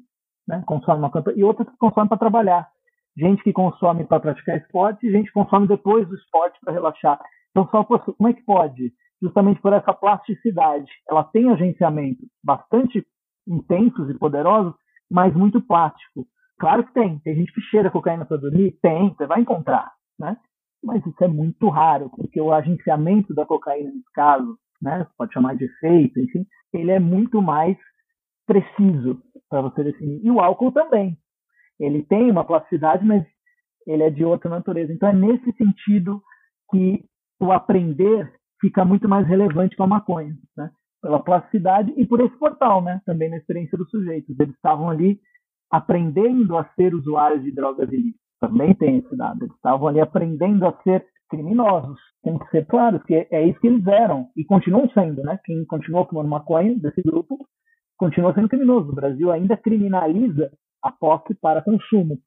[0.47, 2.67] né, consomem uma campanha, e outras que consomem para trabalhar.
[3.15, 7.19] Gente que consome para praticar esporte gente que consome depois do esporte para relaxar.
[7.51, 8.91] Então, só como é que pode?
[9.21, 10.91] Justamente por essa plasticidade.
[11.07, 13.05] Ela tem agenciamentos bastante
[13.47, 14.73] intensos e poderosos,
[15.09, 16.25] mas muito plástico.
[16.59, 17.19] Claro que tem.
[17.19, 18.77] Tem gente que cheira cocaína para dormir?
[18.81, 20.35] Tem, você vai encontrar, né?
[20.83, 25.55] Mas isso é muito raro, porque o agenciamento da cocaína nesse caso, né, pode chamar
[25.55, 27.77] de efeito, enfim, ele é muito mais
[28.45, 30.19] preciso para você definir.
[30.23, 31.17] E o álcool também.
[31.79, 33.25] Ele tem uma plasticidade, mas
[33.87, 34.91] ele é de outra natureza.
[34.91, 36.21] Então é nesse sentido
[36.69, 37.05] que
[37.39, 40.69] o aprender fica muito mais relevante com a maconha, né?
[41.01, 43.01] Pela plasticidade e por esse portal, né?
[43.05, 44.39] Também na experiência dos sujeitos.
[44.39, 45.19] Eles estavam ali
[45.69, 48.22] aprendendo a ser usuários de drogas ilícitas.
[48.43, 49.45] Também tem esse dado.
[49.45, 51.97] Eles estavam ali aprendendo a ser criminosos.
[52.21, 55.39] Tem que ser claro que é isso que eles eram e continuam sendo, né?
[55.45, 57.37] Quem continuou fumando maconha desse grupo
[57.97, 58.91] continua sendo criminoso.
[58.91, 60.51] O Brasil ainda criminaliza
[60.83, 62.17] a posse para consumo.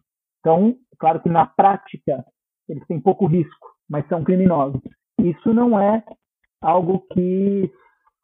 [0.40, 2.24] Então, claro que na prática
[2.66, 4.80] eles têm pouco risco, mas são criminosos.
[5.20, 6.02] Isso não é
[6.62, 7.70] algo que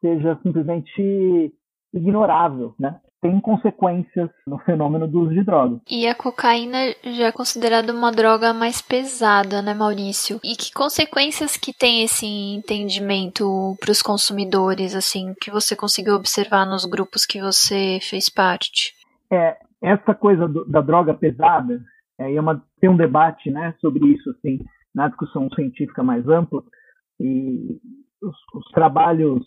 [0.01, 1.53] seja simplesmente
[1.93, 2.99] ignorável, né?
[3.23, 5.79] Tem consequências no fenômeno do uso de drogas.
[5.89, 10.41] E a cocaína já é considerada uma droga mais pesada, né, Maurício?
[10.43, 16.65] E que consequências que tem esse entendimento para os consumidores, assim, que você conseguiu observar
[16.65, 18.93] nos grupos que você fez parte?
[19.31, 21.81] É, essa coisa do, da droga pesada,
[22.19, 24.59] é, é uma, tem um debate, né, sobre isso, assim,
[24.93, 26.61] na discussão científica mais ampla,
[27.21, 27.79] e
[28.21, 29.45] os, os trabalhos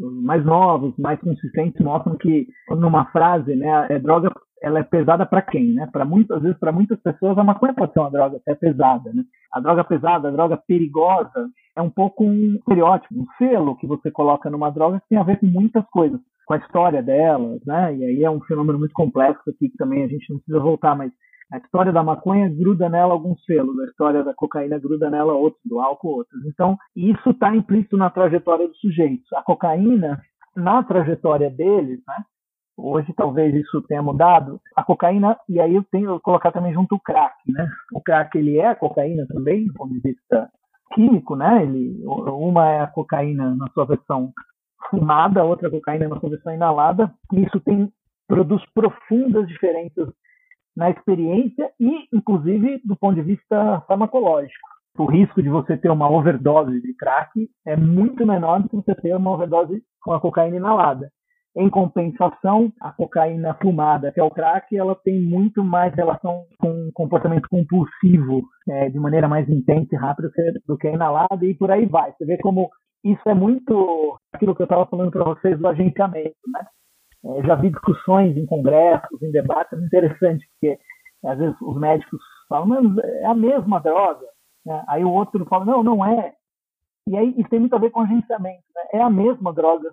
[0.00, 4.32] mais novos, mais consistentes mostram que numa frase, né, a droga
[4.62, 5.88] ela é pesada para quem, né?
[5.90, 9.24] Para muitas vezes, para muitas pessoas, a maconha pode ser uma droga até pesada, né?
[9.52, 14.10] A droga pesada, a droga perigosa, é um pouco um estereótipo, um selo que você
[14.10, 17.96] coloca numa droga que tem a ver com muitas coisas, com a história delas, né?
[17.96, 20.94] E aí é um fenômeno muito complexo aqui que também a gente não precisa voltar,
[20.94, 21.10] mas
[21.52, 25.60] a história da maconha gruda nela alguns selos, a história da cocaína gruda nela outros,
[25.64, 26.44] do álcool outros.
[26.46, 29.32] Então, isso está implícito na trajetória dos sujeitos.
[29.34, 30.20] A cocaína,
[30.54, 32.24] na trajetória deles, né,
[32.76, 36.94] hoje talvez isso tenha mudado, a cocaína, e aí eu tenho que colocar também junto
[36.94, 37.68] o crack, né?
[37.92, 40.48] O crack, ele é a cocaína também, do ponto de vista
[40.94, 41.62] químico, né?
[41.62, 44.32] Ele, uma é a cocaína na sua versão
[44.88, 47.92] fumada, outra cocaína na sua versão inalada, e isso tem
[48.26, 50.08] produz profundas diferenças
[50.76, 54.68] na experiência e, inclusive, do ponto de vista farmacológico.
[54.98, 58.94] O risco de você ter uma overdose de crack é muito menor do que você
[58.94, 61.10] ter uma overdose com a cocaína inalada.
[61.56, 66.90] Em compensação, a cocaína fumada, que é o crack, ela tem muito mais relação com
[66.94, 70.30] comportamento compulsivo, é, de maneira mais intensa e rápida
[70.66, 72.12] do que a inalada, e por aí vai.
[72.12, 72.70] Você vê como
[73.04, 76.64] isso é muito aquilo que eu estava falando para vocês do agenciamento, né?
[77.24, 80.78] É, já vi discussões em congressos, em debates interessantes, porque
[81.24, 84.26] às vezes os médicos falam, mas é a mesma droga.
[84.64, 84.84] Né?
[84.88, 86.34] Aí o outro fala, não, não é.
[87.06, 88.62] E aí isso tem muito a ver com agenciamento.
[88.74, 89.00] Né?
[89.00, 89.92] É a mesma droga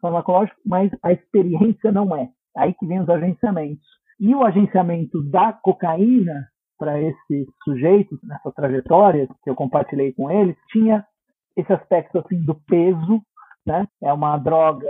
[0.00, 2.28] farmacológica, mas a experiência não é.
[2.56, 3.86] Aí que vem os agenciamentos.
[4.18, 10.56] E o agenciamento da cocaína para esses sujeitos, nessa trajetória que eu compartilhei com eles,
[10.70, 11.04] tinha
[11.56, 13.20] esse aspecto assim do peso,
[13.66, 13.86] né?
[14.02, 14.88] É uma droga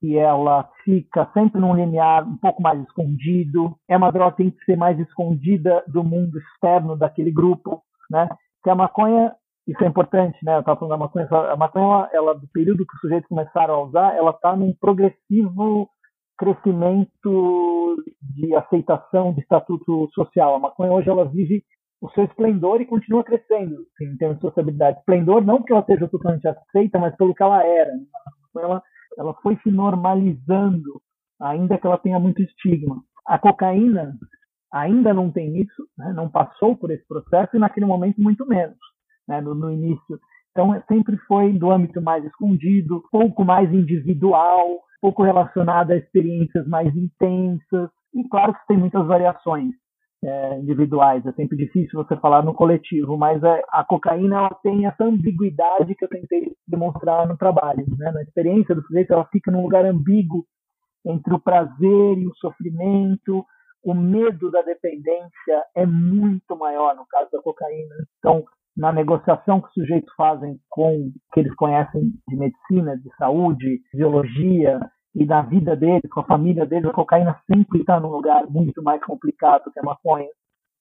[0.00, 3.76] que ela fica sempre num limiar um pouco mais escondido.
[3.86, 8.28] É uma droga que tem que ser mais escondida do mundo externo daquele grupo, né?
[8.64, 9.34] Que a maconha,
[9.68, 10.56] isso é importante, né?
[10.56, 13.82] Eu estava falando da maconha, a maconha, ela, do período que os sujeitos começaram a
[13.84, 15.88] usar, ela está num progressivo
[16.38, 20.54] crescimento de aceitação de estatuto social.
[20.54, 21.62] A maconha hoje ela vive
[22.00, 24.98] o seu esplendor e continua crescendo assim, em termos de sociabilidade.
[25.00, 27.92] Esplendor não porque ela seja totalmente aceita, mas pelo que ela era.
[27.92, 28.62] Né?
[28.62, 28.82] Ela
[29.18, 31.00] ela foi se normalizando,
[31.40, 33.02] ainda que ela tenha muito estigma.
[33.26, 34.14] A cocaína
[34.72, 36.12] ainda não tem isso, né?
[36.12, 38.78] não passou por esse processo e naquele momento muito menos,
[39.28, 39.40] né?
[39.40, 40.18] no, no início.
[40.50, 46.94] Então sempre foi do âmbito mais escondido, pouco mais individual, pouco relacionado a experiências mais
[46.94, 47.90] intensas.
[48.14, 49.74] E claro que tem muitas variações
[50.22, 51.24] é, individuais.
[51.26, 55.94] É sempre difícil você falar no coletivo, mas é, a cocaína ela tem essa ambiguidade
[55.94, 57.84] que eu tentei demonstrar no trabalho.
[57.98, 58.10] Né?
[58.12, 60.44] Na experiência do sujeito, ela fica num lugar ambíguo
[61.06, 63.44] entre o prazer e o sofrimento.
[63.82, 67.94] O medo da dependência é muito maior no caso da cocaína.
[68.18, 68.44] Então,
[68.76, 74.80] na negociação que os sujeitos fazem com que eles conhecem de medicina, de saúde, biologia,
[75.14, 78.82] e da vida deles, com a família deles, a cocaína sempre está num lugar muito
[78.82, 80.28] mais complicado que a maconha.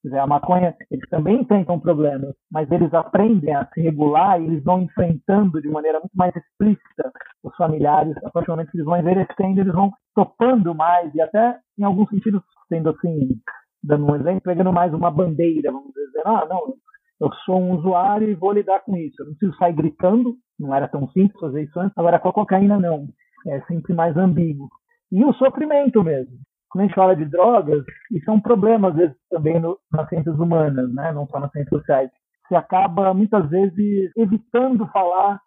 [0.02, 4.46] Quer dizer, a maconha, eles também enfrentam problemas, mas eles aprendem a se regular e
[4.46, 7.12] eles vão enfrentando de maneira muito mais explícita
[7.44, 8.16] os familiares.
[8.24, 11.84] A partir do momento que eles vão envelhecendo, eles vão topando mais e até, em
[11.84, 13.42] alguns sentidos, sendo assim,
[13.84, 16.76] dando um exemplo, pegando mais uma bandeira, vamos dizer, ah, não,
[17.20, 19.16] eu sou um usuário e vou lidar com isso.
[19.20, 22.34] Eu não preciso sair gritando, não era tão simples fazer isso antes, agora com a
[22.34, 23.10] cocaína não
[23.48, 24.70] é sempre mais ambíguo.
[25.12, 26.38] E o sofrimento mesmo.
[26.70, 30.08] quando a gente fala de drogas, isso é um problema, às vezes, também no, nas
[30.10, 31.12] ciências humanas, né?
[31.12, 32.12] não só nas ciências sociais.
[32.48, 35.40] Você acaba, muitas vezes, evitando falar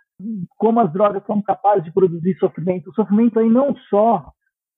[0.57, 2.90] como as drogas são capazes de produzir sofrimento.
[2.90, 4.33] O sofrimento aí não só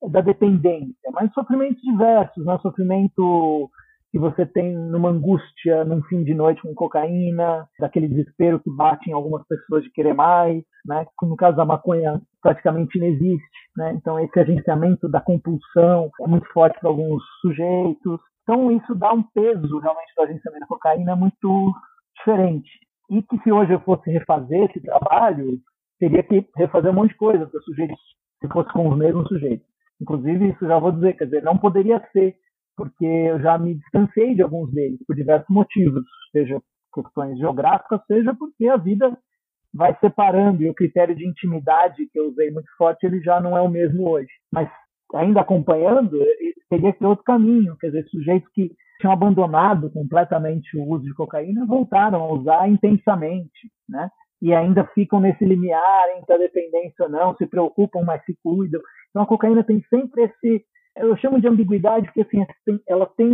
[0.09, 2.57] da dependência, mas sofrimentos diversos, né?
[2.61, 3.69] sofrimento
[4.15, 9.09] que você tem numa angústia num fim de noite com cocaína, daquele desespero que bate
[9.09, 11.05] em algumas pessoas de querer mais, né?
[11.21, 13.91] No caso da maconha praticamente inexiste, né?
[13.91, 18.21] Então esse agenciamento da compulsão é muito forte para alguns sujeitos.
[18.43, 21.73] Então isso dá um peso realmente do agenciamento da cocaína muito
[22.17, 22.71] diferente.
[23.09, 25.59] E que se hoje eu fosse refazer esse trabalho,
[25.99, 27.99] teria que refazer um monte de coisa para sujeitos,
[28.39, 29.67] se fosse com os mesmos sujeitos.
[30.01, 32.35] Inclusive, isso já vou dizer, quer dizer, não poderia ser
[32.75, 36.61] porque eu já me distanciei de alguns deles por diversos motivos, seja
[36.93, 39.17] questões geográficas, seja porque a vida
[39.73, 43.57] vai separando e o critério de intimidade que eu usei muito forte ele já não
[43.57, 44.31] é o mesmo hoje.
[44.51, 44.69] Mas
[45.13, 46.17] ainda acompanhando,
[46.69, 51.13] teria que ter outro caminho, quer dizer, sujeitos que tinham abandonado completamente o uso de
[51.13, 54.09] cocaína voltaram a usar intensamente, né?
[54.41, 58.81] E ainda ficam nesse limiar entre a dependência ou não, se preocupam, mas se cuidam.
[59.09, 60.65] Então a cocaína tem sempre esse
[60.97, 62.45] eu chamo de ambiguidade porque assim,
[62.87, 63.31] ela tem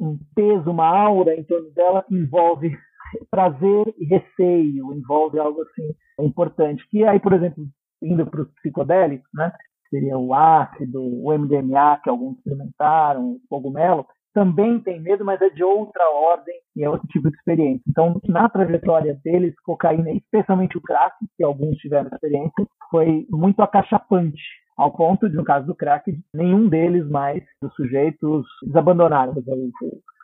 [0.00, 2.76] um peso, uma aura em torno dela que envolve
[3.30, 6.86] prazer e receio, envolve algo assim importante.
[6.90, 7.64] Que aí, por exemplo,
[8.02, 9.52] indo para os psicodélicos, né?
[9.88, 15.50] Seria o ácido, o MDMA, que alguns experimentaram, o cogumelo, também tem medo, mas é
[15.50, 17.82] de outra ordem e é outro tipo de experiência.
[17.88, 24.40] Então, na trajetória deles, cocaína, especialmente o crack, que alguns tiveram experiência, foi muito acachapante
[24.80, 29.34] ao ponto de, no caso do crack, nenhum deles mais, dos sujeitos, eles abandonaram.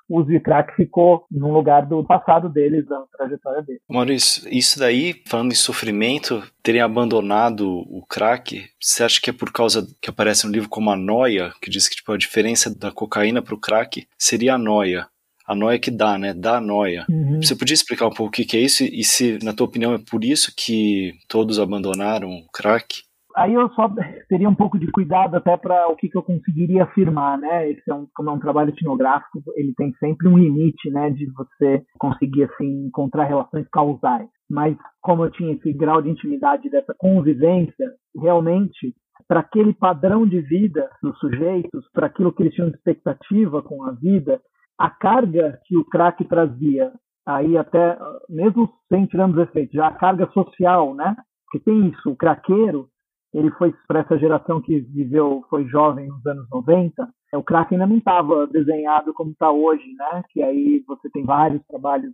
[0.08, 3.82] O uso de crack ficou num lugar do passado deles, da trajetória deles.
[3.86, 9.52] Maurício, isso daí, falando em sofrimento, terem abandonado o crack, você acha que é por
[9.52, 12.90] causa que aparece no livro como a noia, que diz que tipo, a diferença da
[12.90, 15.06] cocaína para o crack seria a noia?
[15.46, 16.34] a noia que dá, né?
[16.34, 17.06] Dá a noia.
[17.08, 17.40] Uhum.
[17.40, 19.98] Você podia explicar um pouco o que é isso e se, na tua opinião, é
[19.98, 23.06] por isso que todos abandonaram o crack?
[23.36, 23.88] Aí eu só
[24.28, 27.70] teria um pouco de cuidado até para o que, que, eu conseguiria afirmar, né?
[27.70, 31.26] Esse é um, como é um trabalho etnográfico, ele tem sempre um limite, né, de
[31.32, 34.28] você conseguir assim encontrar relações causais.
[34.48, 38.94] Mas como eu tinha esse grau de intimidade dessa convivência, realmente
[39.28, 43.82] para aquele padrão de vida dos sujeitos, para aquilo que eles tinham de expectativa com
[43.84, 44.40] a vida,
[44.78, 46.92] a carga que o crack trazia,
[47.26, 51.16] aí até mesmo sem tirando os efeitos, já a carga social, né?
[51.50, 52.88] Que tem isso, o craqueiro
[53.36, 57.86] ele foi para essa geração que viveu, foi jovem nos anos 90, o crack ainda
[57.86, 60.22] não estava desenhado como está hoje, né?
[60.30, 62.10] Que aí você tem vários trabalhos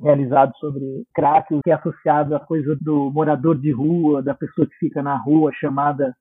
[0.00, 4.66] realizados sobre crack, o que é associado à coisa do morador de rua, da pessoa
[4.66, 6.12] que fica na rua, chamada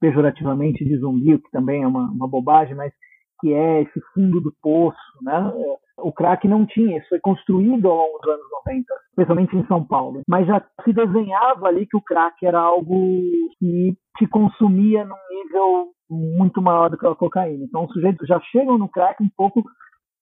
[0.00, 2.92] pejorativamente de zumbi, que também é uma, uma bobagem, mas
[3.40, 5.52] que é esse fundo do poço, né?
[5.98, 9.84] O crack não tinha, isso foi construído ao longo dos anos 90, especialmente em São
[9.84, 10.22] Paulo.
[10.28, 12.94] Mas já se desenhava ali que o crack era algo
[13.58, 17.64] que te consumia num nível muito maior do que a cocaína.
[17.64, 19.62] Então os sujeitos já chegam no crack um pouco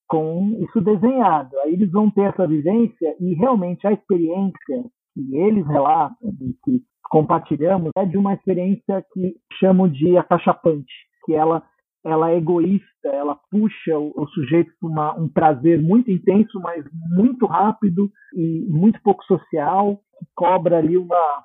[0.09, 1.51] com isso desenhado.
[1.61, 6.17] Aí eles vão ter essa vivência e realmente a experiência que eles relatam,
[6.65, 10.93] que compartilhamos, é de uma experiência que chamo de acachapante,
[11.25, 11.63] que ela
[12.05, 17.47] ela é egoísta, ela puxa o, o sujeito para um prazer muito intenso, mas muito
[17.47, 20.01] rápido e muito pouco social,
[20.35, 21.45] cobra ali uma,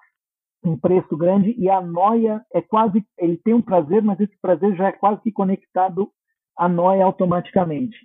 [0.64, 4.76] um preço grande e a noia é quase, ele tem um prazer, mas esse prazer
[4.76, 6.10] já é quase que conectado
[6.58, 7.98] à noia automaticamente.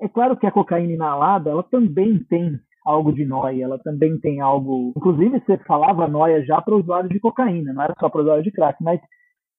[0.00, 4.40] É claro que a cocaína inalada, ela também tem algo de noia, ela também tem
[4.40, 8.18] algo, inclusive você falava noia já para o usuário de cocaína, não era só para
[8.18, 9.00] o usuário de crack, mas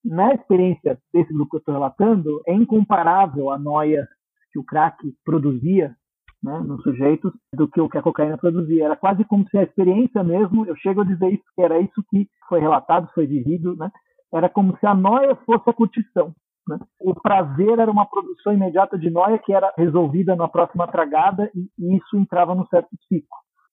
[0.04, 4.06] na experiência desse grupo que eu estou relatando, é incomparável a noia
[4.52, 5.94] que o crack produzia
[6.42, 8.84] né, nos sujeitos do que o que a cocaína produzia.
[8.84, 12.02] Era quase como se a experiência mesmo, eu chego a dizer isso, que era isso
[12.10, 13.90] que foi relatado, foi vivido, né,
[14.32, 16.34] era como se a noia fosse a curtição.
[16.68, 16.78] Né?
[17.00, 21.96] O prazer era uma produção imediata de noia que era resolvida na próxima tragada e,
[21.96, 23.28] isso entrava no certo ciclo.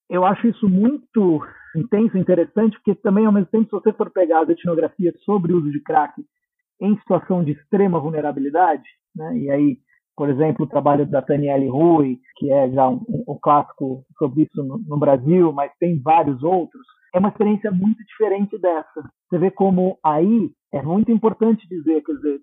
[0.10, 1.42] Eu acho isso muito
[1.76, 5.58] intenso, interessante, porque também, ao mesmo tempo, se você for pegar as etnografias sobre o
[5.58, 6.14] uso de crack
[6.82, 8.84] em situação de extrema vulnerabilidade,
[9.16, 9.78] né, e aí,
[10.16, 14.64] por exemplo, o trabalho da Daniele Rui, que é já um, um clássico sobre isso
[14.64, 16.82] no, no Brasil, mas tem vários outros,
[17.14, 19.10] é uma experiência muito diferente dessa.
[19.30, 22.40] Você vê como aí é muito importante dizer, quer dizer,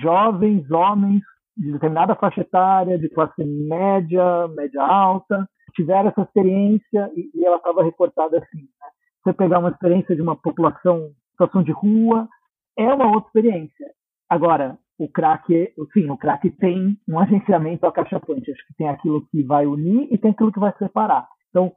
[0.00, 1.22] jovens, homens
[1.56, 7.56] de determinada faixa etária, de classe média, média alta, tiveram essa experiência e, e ela
[7.56, 8.62] estava reportada assim.
[8.62, 8.88] Né?
[9.22, 12.28] Você pegar uma experiência de uma população, situação de rua,
[12.76, 13.86] é uma outra experiência.
[14.28, 15.46] Agora, o crack,
[15.92, 18.50] sim, o crack tem um agenciamento acachapante.
[18.50, 21.28] Acho que tem aquilo que vai unir e tem aquilo que vai separar.
[21.50, 21.72] Então,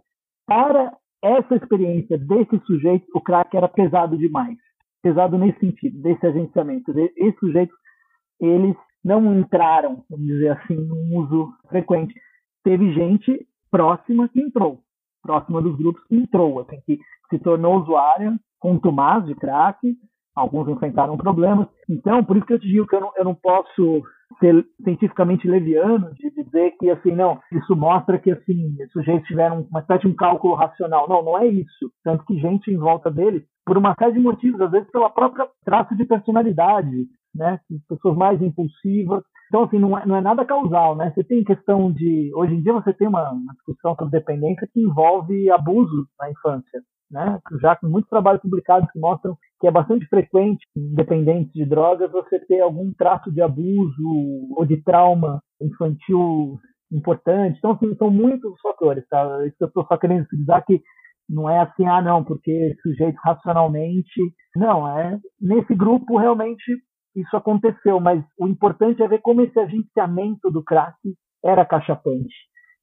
[0.48, 4.58] para essa experiência desse sujeito, o crack era pesado demais.
[5.02, 6.92] Pesado nesse sentido, desse agenciamento.
[6.98, 7.76] Esses sujeitos,
[8.40, 12.14] eles não entraram, vamos dizer assim, num uso frequente.
[12.64, 14.80] Teve gente próxima que entrou,
[15.22, 17.00] próxima dos grupos que entrou, assim, que
[17.30, 19.78] se tornou usuária contumaz de crack,
[20.36, 21.68] alguns enfrentaram problemas.
[21.90, 24.04] Então, por isso que eu te digo que eu não, eu não posso
[24.40, 29.66] ser cientificamente leviano de dizer que, assim, não, isso mostra que, assim, os sujeitos tiveram
[29.70, 31.10] uma espécie de um cálculo racional.
[31.10, 31.92] Não, não é isso.
[32.04, 35.48] Tanto que gente em volta dele, por uma série de motivos, às vezes pela própria
[35.66, 37.08] traço de personalidade,
[37.40, 37.60] né?
[37.88, 39.24] Pessoas mais impulsivas.
[39.48, 41.12] Então, assim, não é, não é nada causal, né?
[41.16, 42.32] Você tem questão de...
[42.36, 46.82] Hoje em dia você tem uma, uma discussão sobre dependência que envolve abuso na infância
[47.12, 47.40] né?
[47.62, 52.40] Já com muitos trabalhos publicados que mostram que é bastante frequente, independente de drogas, você
[52.40, 54.08] ter algum traço de abuso
[54.56, 56.58] ou de trauma infantil
[56.92, 57.58] importante.
[57.58, 59.46] Então, assim, são muitos fatores, tá?
[59.46, 60.82] Isso eu estou só querendo dizer que
[61.28, 64.22] não é assim, ah, não, porque sujeito racionalmente.
[64.56, 66.64] Não, é nesse grupo realmente
[67.22, 70.96] isso aconteceu, mas o importante é ver como esse agenciamento do crack
[71.44, 72.34] era cachapante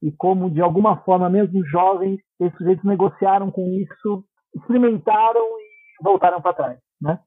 [0.03, 4.25] e como, de alguma forma, mesmo jovens, esses sujeitos negociaram com isso,
[4.55, 7.19] experimentaram e voltaram para trás, né?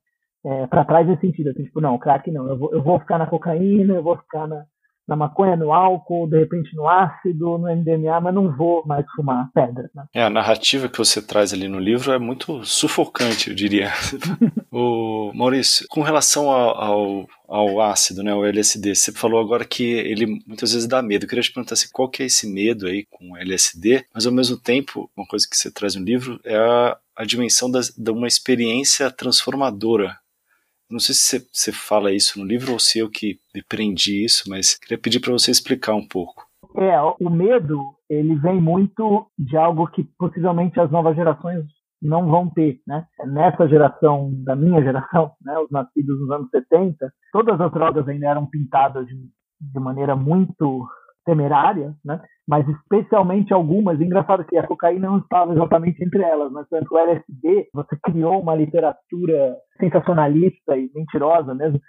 [0.45, 3.17] É, para trás nesse sentido, assim, tipo, não, crack não, eu vou, eu vou ficar
[3.17, 4.63] na cocaína, eu vou ficar na,
[5.09, 9.49] na maconha, no álcool, de repente no ácido, no MDMA, mas não vou mais fumar
[9.53, 9.89] pedra.
[9.93, 10.05] Né?
[10.13, 13.91] É, a narrativa que você traz ali no livro é muito sufocante, eu diria.
[14.71, 19.83] o Maurício, com relação ao, ao, ao, ácido, né, o LSD, você falou agora que
[19.83, 21.25] ele muitas vezes dá medo.
[21.25, 24.27] Eu queria te perguntar assim, qual que é esse medo aí com o LSD, mas
[24.27, 27.79] ao mesmo tempo, uma coisa que você traz no livro é a, a dimensão da,
[27.79, 30.15] de uma experiência transformadora
[30.89, 34.49] não sei se você fala isso no livro ou se eu que me prendi isso,
[34.49, 36.47] mas queria pedir para você explicar um pouco.
[36.75, 41.65] É, o medo, ele vem muito de algo que possivelmente as novas gerações
[42.01, 43.05] não vão ter, né?
[43.27, 48.27] Nessa geração, da minha geração, né, os nascidos nos anos 70, todas as drogas ainda
[48.27, 50.87] eram pintadas de, de maneira muito
[51.25, 52.19] temerária, né?
[52.47, 54.01] mas especialmente algumas.
[54.01, 58.41] Engraçado que a cocaína não estava exatamente entre elas, mas tanto o LSD, você criou
[58.41, 61.79] uma literatura sensacionalista e mentirosa mesmo,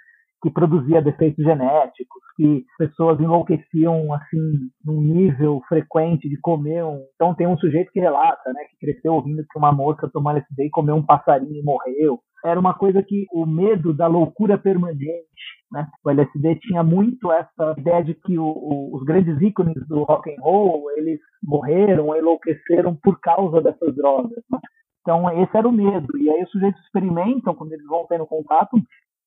[0.43, 7.01] que produzia defeitos genéticos, que pessoas enlouqueciam assim num nível frequente de comer um.
[7.15, 10.67] Então tem um sujeito que relata, né, que cresceu ouvindo que uma moça tomou LSD
[10.67, 12.19] e comeu um passarinho e morreu.
[12.45, 15.27] Era uma coisa que o medo da loucura permanente,
[15.71, 15.87] né?
[16.05, 20.31] O LSD tinha muito essa ideia de que o, o, os grandes ícones do rock
[20.31, 24.43] and roll eles morreram, enlouqueceram por causa dessas drogas.
[24.51, 24.59] Né?
[25.01, 26.19] Então esse era o medo.
[26.19, 28.77] E aí os sujeitos experimentam quando eles vão tendo contato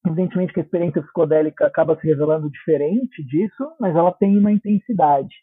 [0.06, 5.34] Evidentemente que a experiência psicodélica acaba se revelando diferente disso, mas ela tem uma intensidade.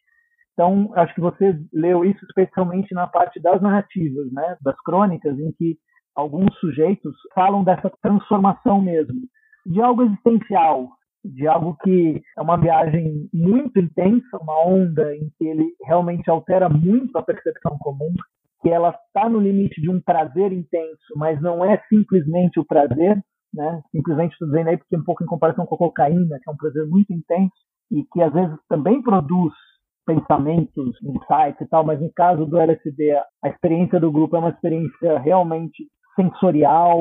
[0.52, 5.50] Então, acho que você leu isso especialmente na parte das narrativas, né, das crônicas, em
[5.52, 5.78] que
[6.14, 9.20] alguns sujeitos falam dessa transformação mesmo,
[9.66, 10.88] de algo existencial,
[11.24, 16.68] de algo que é uma viagem muito intensa, uma onda em que ele realmente altera
[16.68, 18.12] muito a percepção comum,
[18.62, 23.22] que ela está no limite de um prazer intenso, mas não é simplesmente o prazer,
[23.52, 23.82] né?
[23.90, 26.56] Simplesmente estou dizendo aí porque um pouco em comparação com a cocaína, que é um
[26.56, 27.52] prazer muito intenso
[27.90, 29.52] e que às vezes também produz
[30.06, 33.12] pensamentos, insights e tal, mas no caso do LSD,
[33.44, 36.98] a experiência do grupo é uma experiência realmente sensorial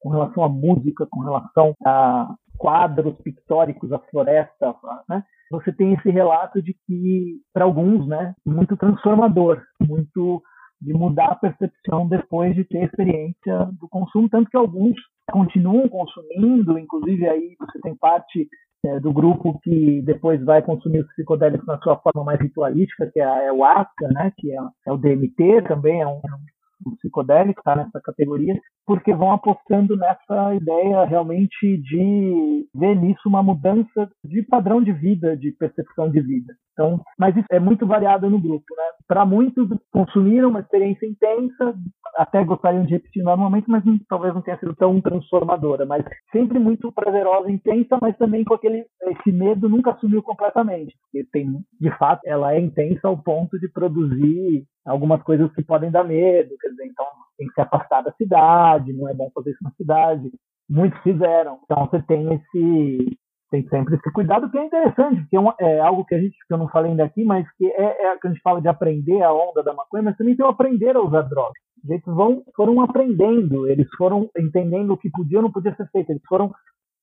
[0.00, 4.74] com relação à música, com relação a quadros pictóricos, a floresta,
[5.08, 5.22] né?
[5.50, 10.42] Você tem esse relato de que, para alguns, né, muito transformador, muito
[10.80, 14.96] de mudar a percepção depois de ter experiência do consumo, tanto que alguns
[15.30, 18.48] continuam consumindo, inclusive aí você tem parte
[18.84, 23.20] é, do grupo que depois vai consumir os psicodélicos na sua forma mais ritualística, que
[23.20, 26.55] é a ayahuasca, né, que é, é o DMT, também é um, um
[26.96, 28.54] psicodélico, está nessa categoria,
[28.86, 35.36] porque vão apostando nessa ideia realmente de ver nisso uma mudança de padrão de vida,
[35.36, 36.54] de percepção de vida.
[36.72, 38.82] Então, mas isso é muito variado no grupo, né?
[39.08, 41.74] Para muitos consumiram uma experiência intensa,
[42.16, 46.92] até gostariam de repetir normalmente, mas talvez não tenha sido tão transformadora, mas sempre muito
[46.92, 52.20] prazerosa, intensa, mas também com aquele esse medo nunca sumiu completamente, porque tem, de fato,
[52.26, 56.86] ela é intensa ao ponto de produzir algumas coisas que podem dar medo, quer dizer,
[56.86, 57.04] então
[57.36, 60.30] tem que se afastar da cidade, não é bom fazer isso na cidade.
[60.68, 61.58] Muitos fizeram.
[61.64, 63.18] Então você tem esse
[63.48, 66.36] tem sempre esse cuidado que é interessante, que é, um, é, algo que a gente
[66.46, 68.66] que eu não falei ainda aqui, mas que é, é que a gente fala de
[68.66, 71.54] aprender a onda da maconha, mas também tem o aprender a usar drogas.
[71.88, 76.10] Eles vão foram aprendendo, eles foram entendendo o que podia ou não podia ser feito,
[76.10, 76.52] eles foram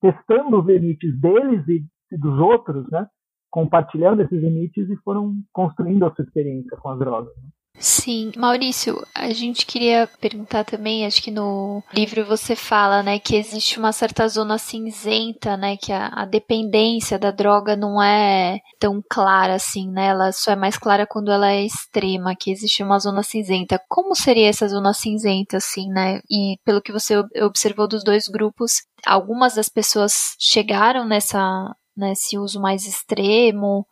[0.02, 3.08] testando os limites deles e, e dos outros, né?
[3.50, 7.34] compartilhando esses limites e foram construindo a sua experiência com as drogas.
[7.38, 7.50] Né?
[7.80, 13.36] Sim, Maurício, a gente queria perguntar também, acho que no livro você fala, né, que
[13.36, 19.04] existe uma certa zona cinzenta, né, que a, a, dependência da droga não é tão
[19.10, 23.00] clara assim, né, ela só é mais clara quando ela é extrema, que existe uma
[23.00, 23.82] zona cinzenta.
[23.90, 28.84] Como seria essa zona cinzenta, assim, né, e pelo que você observou dos dois grupos,
[29.06, 33.86] algumas das pessoas chegaram nessa, nesse uso mais extremo,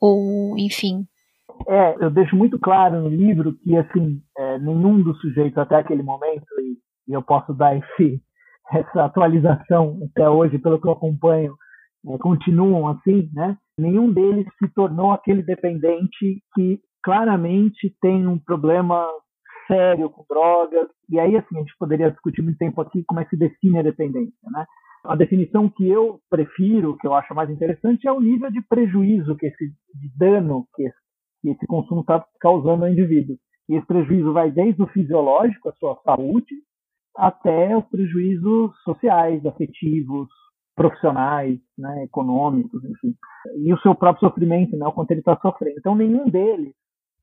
[0.00, 1.06] ou, enfim,
[1.68, 6.02] é, eu deixo muito claro no livro que assim é, nenhum dos sujeitos até aquele
[6.02, 6.76] momento e,
[7.08, 8.22] e, eu posso dar esse,
[8.72, 11.54] essa atualização até hoje pelo que eu acompanho
[12.08, 13.56] é, continuam assim, né?
[13.78, 19.06] Nenhum deles se tornou aquele dependente que claramente tem um problema
[19.66, 20.88] sério com drogas.
[21.08, 23.78] E aí assim a gente poderia discutir muito tempo aqui como é que se define
[23.78, 24.66] a dependência, né?
[25.04, 29.36] A definição que eu prefiro, que eu acho mais interessante, é o nível de prejuízo
[29.36, 31.09] que esse de dano que esse
[31.40, 33.36] que esse consumo está causando ao indivíduo.
[33.68, 36.54] E esse prejuízo vai desde o fisiológico, a sua saúde,
[37.16, 40.28] até os prejuízos sociais, afetivos,
[40.74, 43.14] profissionais, né, econômicos, enfim.
[43.58, 45.76] E o seu próprio sofrimento, né, o quanto ele está sofrendo.
[45.78, 46.74] Então, nenhum deles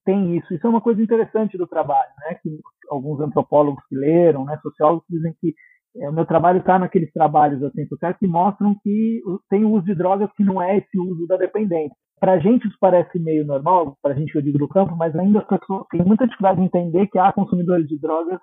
[0.05, 0.53] tem isso.
[0.53, 2.59] Isso é uma coisa interessante do trabalho, né, que
[2.89, 5.53] alguns antropólogos que leram, né, sociólogos dizem que
[5.97, 9.85] é, o meu trabalho está naqueles trabalhos assim, sociais que mostram que tem o uso
[9.85, 11.97] de drogas que não é esse uso da dependência.
[12.19, 15.15] Para a gente isso parece meio normal, para a gente eu digo do campo, mas
[15.15, 18.39] ainda as pessoas têm muita dificuldade de entender que há consumidores de drogas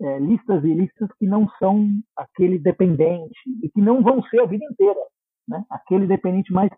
[0.00, 4.46] é, listas e listas que não são aquele dependente e que não vão ser a
[4.46, 5.00] vida inteira.
[5.48, 5.64] Né?
[5.70, 6.70] Aquele dependente mais,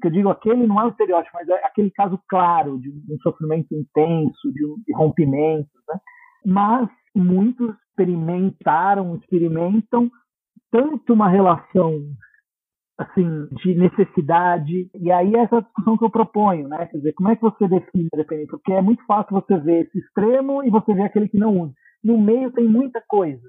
[0.00, 3.18] que eu digo, aquele não é o estereótipo, mas é aquele caso claro de um
[3.22, 5.70] sofrimento intenso, de, um, de rompimento.
[5.88, 6.00] Né?
[6.44, 10.10] Mas muitos experimentaram, experimentam
[10.70, 12.02] tanto uma relação
[12.98, 14.90] assim, de necessidade.
[14.94, 16.86] E aí é essa discussão que eu proponho, né?
[16.86, 18.50] Quer dizer, como é que você define a dependência?
[18.50, 21.74] Porque é muito fácil você ver esse extremo e você ver aquele que não usa.
[22.02, 23.42] No meio tem muita coisa.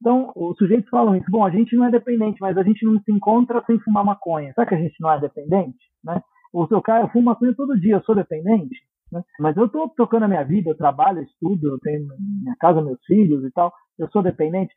[0.00, 1.30] Então, os sujeitos falam isso.
[1.30, 4.52] Bom, a gente não é dependente, mas a gente não se encontra sem fumar maconha.
[4.54, 5.78] Será que a gente não é dependente?
[6.02, 6.22] Né?
[6.52, 8.76] O seu cara, eu fumo maconha todo dia, eu sou dependente?
[9.12, 9.22] Né?
[9.38, 12.08] Mas eu estou tocando a minha vida, eu trabalho, eu estudo, eu tenho
[12.42, 14.74] minha casa, meus filhos e tal, eu sou dependente.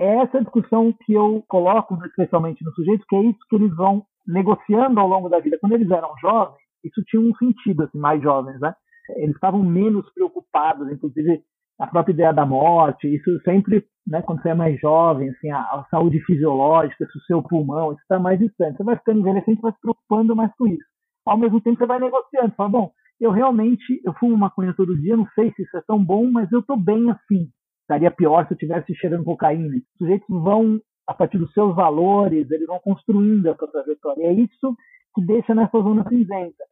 [0.00, 4.02] É essa discussão que eu coloco especialmente nos sujeitos, que é isso que eles vão
[4.26, 5.58] negociando ao longo da vida.
[5.60, 8.74] Quando eles eram jovens, isso tinha um sentido, assim, mais jovens, né?
[9.16, 11.42] Eles estavam menos preocupados, inclusive
[11.78, 15.60] a própria ideia da morte, isso sempre, né, quando você é mais jovem, assim, a,
[15.60, 18.78] a saúde fisiológica, se o seu pulmão, está mais distante.
[18.78, 20.84] Você vai ficando envelhecendo, vai se preocupando mais com isso.
[21.26, 22.90] Ao mesmo tempo, você vai negociando, fala, bom,
[23.20, 26.50] eu realmente, eu fumo maconha todo dia, não sei se isso é tão bom, mas
[26.52, 27.50] eu estou bem assim
[27.90, 29.76] estaria pior se eu estivesse cheirando cocaína.
[29.76, 34.26] Os sujeitos vão, a partir dos seus valores, eles vão construindo essa trajetória.
[34.26, 34.76] É isso
[35.14, 36.64] que deixa nessa zona cinzenta.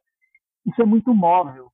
[0.65, 1.67] Isso é muito móvel.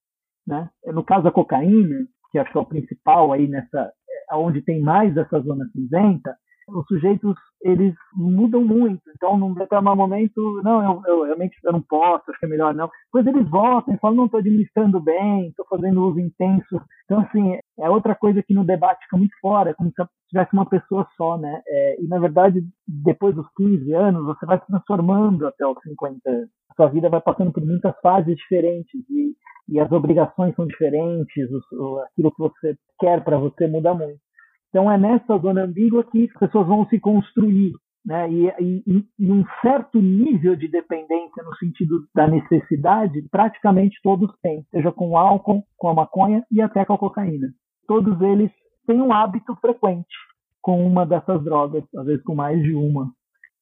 [0.48, 0.68] Né?
[0.86, 3.92] No caso da cocaína, que acho que é o principal aí nessa,
[4.32, 6.36] é, onde tem mais essa zona cinzenta,
[6.68, 9.02] os sujeitos eles mudam muito.
[9.16, 12.76] Então, num determinado momento, não, eu, eu, realmente eu não posso, acho que é melhor
[12.76, 12.90] não.
[13.06, 16.82] Depois eles voltam e falam, não, estou administrando bem, estou fazendo uso intenso.
[17.06, 20.66] Então, assim, é outra coisa que no debate fica muito fora, como se tivesse uma
[20.66, 21.62] pessoa só, né?
[21.68, 26.30] É, e, na verdade, depois dos 15 anos, você vai se transformando até os 50
[26.30, 26.50] anos.
[26.70, 29.34] A sua vida vai passando por muitas fases diferentes e,
[29.70, 34.25] e as obrigações são diferentes, o, aquilo que você quer para você muda muito.
[34.70, 37.74] Então é nessa zona ambígua que as pessoas vão se construir,
[38.06, 38.30] né?
[38.30, 44.64] E, e, e, um certo nível de dependência no sentido da necessidade, praticamente todos têm,
[44.72, 47.48] seja com o álcool, com a maconha e até com a cocaína.
[47.88, 48.52] Todos eles
[48.86, 50.16] têm um hábito frequente
[50.62, 53.12] com uma dessas drogas, às vezes com mais de uma.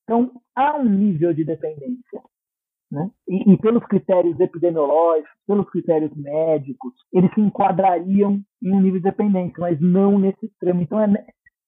[0.03, 2.21] Então há um nível de dependência.
[2.93, 3.09] Né?
[3.27, 9.05] E, e, pelos critérios epidemiológicos, pelos critérios médicos, eles se enquadrariam em um nível de
[9.05, 10.79] dependência, mas não nesse extremo.
[10.79, 11.07] Então, é,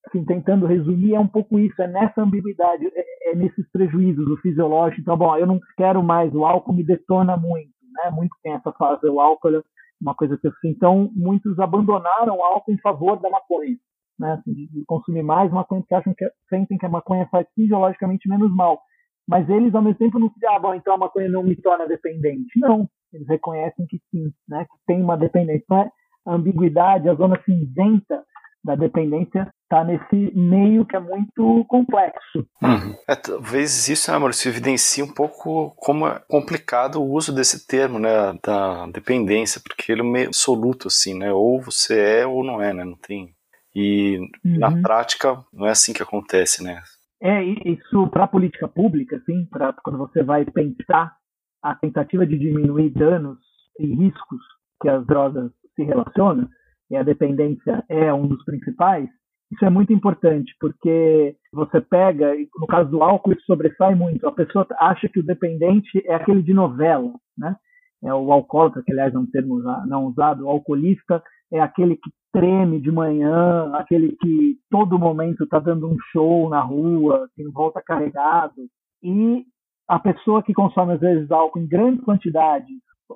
[0.06, 4.38] assim, tentando resumir, é um pouco isso, é nessa ambiguidade, é, é nesses prejuízos, o
[4.38, 5.02] fisiológico.
[5.02, 8.12] Então, bom, eu não quero mais, o álcool me detona muito, né?
[8.12, 9.62] Muito tem essa fase, o álcool é
[10.00, 10.76] uma coisa que sinto.
[10.76, 13.76] Então, muitos abandonaram o álcool em favor da maconha.
[14.18, 18.30] Né, assim, de consumir mais maconha porque acham que sentem que a maconha faz fisiologicamente
[18.30, 18.80] menos mal
[19.28, 21.88] mas eles ao mesmo tempo não se ah, bom, então a maconha não me torna
[21.88, 22.60] dependente.
[22.60, 25.64] Não, eles reconhecem que sim, né, que tem uma dependência.
[25.64, 25.92] Então,
[26.28, 28.24] a ambiguidade, a zona cinzenta
[28.64, 32.48] da dependência está nesse meio que é muito complexo.
[32.64, 32.96] Uhum.
[33.08, 38.00] É, talvez isso, né, Maurício, evidencia um pouco como é complicado o uso desse termo,
[38.00, 38.10] né,
[38.44, 42.74] da dependência, porque ele é meio absoluto, assim, né, ou você é ou não é,
[42.74, 43.36] né, não tem...
[43.78, 44.58] E uhum.
[44.58, 46.82] na prática não é assim que acontece, né?
[47.22, 51.16] É, isso para a política pública, assim, para quando você vai pensar
[51.64, 53.40] a tentativa de diminuir danos
[53.80, 54.42] e riscos
[54.82, 56.48] que as drogas se relacionam,
[56.90, 59.10] e a dependência é um dos principais,
[59.52, 64.28] isso é muito importante, porque você pega, no caso do álcool, isso sobressai muito.
[64.28, 67.56] A pessoa acha que o dependente é aquele de novela, né?
[68.04, 72.10] É o alcoólatra, que aliás é um termo não usado, o alcoolista é aquele que
[72.32, 77.82] treme de manhã, aquele que todo momento está dando um show na rua, que volta
[77.82, 78.68] carregado.
[79.02, 79.46] E
[79.88, 82.68] a pessoa que consome, às vezes, álcool em grande quantidade,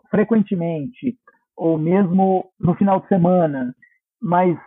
[0.09, 1.17] frequentemente,
[1.57, 3.73] ou mesmo no final de semana,
[4.21, 4.57] mas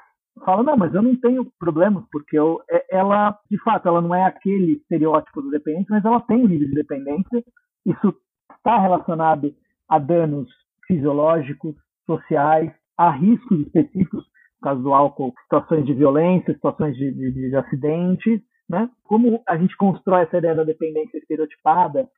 [0.45, 4.15] fala, não, mas eu não tenho problemas, porque eu, é, ela, de fato, ela não
[4.15, 7.43] é aquele estereótipo do dependente, mas ela tem um nível de dependência.
[7.87, 8.15] Isso
[8.57, 9.55] está relacionado
[9.89, 10.49] a danos
[10.87, 11.75] fisiológicos,
[12.07, 17.57] sociais, a riscos específicos, no caso do álcool, situações de violência, situações de, de, de
[17.57, 18.89] acidente, né?
[19.05, 22.09] Como a gente constrói essa ideia da dependência estereotipada,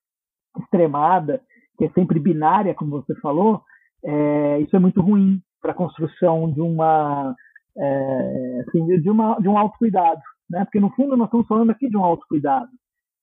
[0.60, 1.40] extremada,
[1.76, 3.62] que é sempre binária, como você falou,
[4.04, 7.34] é, isso é muito ruim para a construção de uma,
[7.76, 10.64] é, assim, de uma de um autocuidado, né?
[10.64, 12.68] Porque no fundo nós estamos falando aqui de um autocuidado.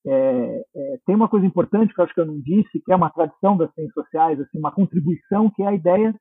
[0.06, 2.96] É, é, tem uma coisa importante que eu acho que eu não disse, que é
[2.96, 6.16] uma tradição das ciências sociais, assim, uma contribuição, que é a ideia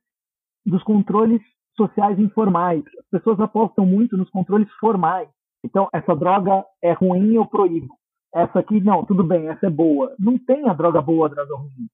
[0.65, 1.41] dos controles
[1.75, 2.83] sociais informais.
[2.99, 5.27] As pessoas apostam muito nos controles formais.
[5.63, 7.95] Então, essa droga é ruim, eu proíbo.
[8.33, 10.13] Essa aqui, não, tudo bem, essa é boa.
[10.17, 11.87] Não tem a droga boa, a droga ruim.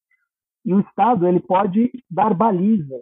[0.65, 2.95] E o Estado ele pode dar baliza,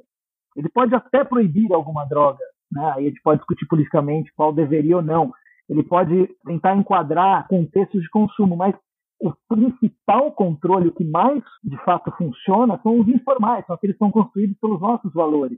[0.55, 2.93] ele pode até proibir alguma droga, né?
[2.95, 5.33] aí a gente pode discutir politicamente qual deveria ou não,
[5.67, 8.75] ele pode tentar enquadrar contextos de consumo, mas
[9.19, 13.99] o principal controle, o que mais de fato funciona, são os informais, são aqueles que
[13.99, 15.57] são construídos pelos nossos valores.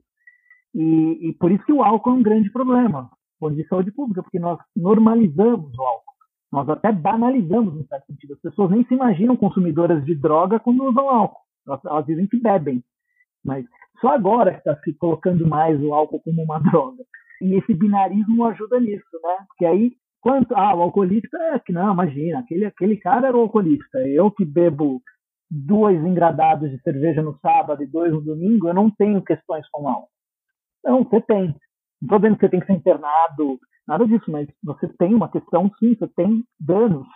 [0.74, 3.10] E, e por isso que o álcool é um grande problema,
[3.51, 6.08] de saúde pública, porque nós normalizamos o álcool.
[6.51, 8.34] Nós até banalizamos, no certo sentido.
[8.34, 11.41] As pessoas nem se imaginam consumidoras de droga quando usam álcool.
[11.68, 12.84] Elas, elas dizem que bebem.
[13.43, 13.66] Mas
[13.99, 17.03] só agora está se colocando mais o álcool como uma droga.
[17.41, 19.45] E esse binarismo ajuda nisso, né?
[19.47, 19.91] Porque aí,
[20.22, 20.55] quanto.
[20.55, 23.99] Ah, o alcoolista é que não, imagina, aquele, aquele cara era o alcoolista.
[23.99, 25.01] Eu que bebo
[25.49, 29.88] dois engradados de cerveja no sábado e dois no domingo, eu não tenho questões com
[29.88, 30.09] álcool.
[30.84, 31.55] Não, você tem.
[32.01, 35.30] Não estou dizendo que você tem que ser internado, nada disso, mas você tem uma
[35.30, 37.07] questão, sim, você tem danos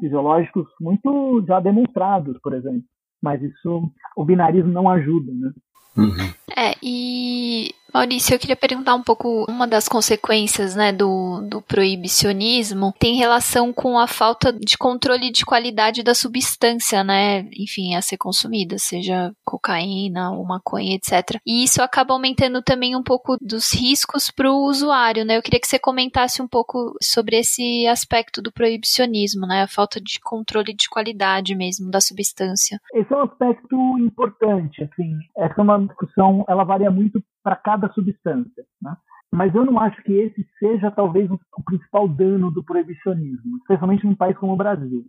[0.00, 2.84] fisiológicos muito já demonstrados, por exemplo.
[3.22, 5.52] Mas isso, o binarismo não ajuda, né?
[5.96, 6.34] Uhum.
[6.56, 12.92] É, e Maurício, eu queria perguntar um pouco, uma das consequências né, do, do proibicionismo
[12.98, 17.48] tem relação com a falta de controle de qualidade da substância, né?
[17.56, 21.38] Enfim, a ser consumida, seja cocaína ou maconha, etc.
[21.46, 25.36] E isso acaba aumentando também um pouco dos riscos para o usuário, né?
[25.36, 29.62] Eu queria que você comentasse um pouco sobre esse aspecto do proibicionismo, né?
[29.62, 32.80] A falta de controle de qualidade mesmo da substância.
[32.92, 35.16] Esse é um aspecto importante, assim.
[35.36, 38.64] Essa é uma discussão, ela varia muito para cada substância.
[38.82, 38.94] Né?
[39.32, 44.14] Mas eu não acho que esse seja talvez o, principal dano do proibicionismo, especialmente num
[44.14, 45.04] país como o Brasil.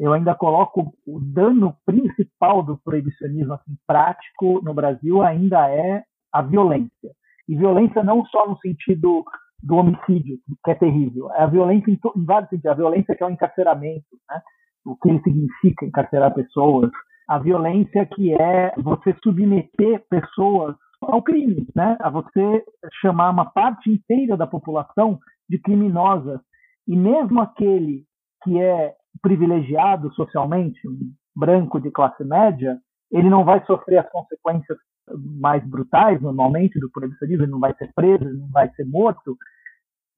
[0.00, 6.02] Eu ainda coloco o dano principal do proibicionismo assim, prático no Brasil ainda é
[6.32, 7.10] a violência.
[7.46, 9.24] E violência não só no sentido
[9.62, 12.72] do homicídio, que é terrível, é a violência em, em vários sentidos.
[12.72, 14.40] A violência que é o encarceramento, né?
[14.86, 16.90] o que ele significa encarcerar pessoas,
[17.28, 21.96] a violência que é você submeter pessoas ao crime, né?
[22.00, 22.64] a você
[23.00, 26.40] chamar uma parte inteira da população de criminosa.
[26.86, 28.04] E mesmo aquele
[28.42, 32.78] que é privilegiado socialmente, um branco de classe média,
[33.10, 34.78] ele não vai sofrer as consequências
[35.16, 39.36] mais brutais, normalmente, do proibicionismo, ele não vai ser preso, ele não vai ser morto,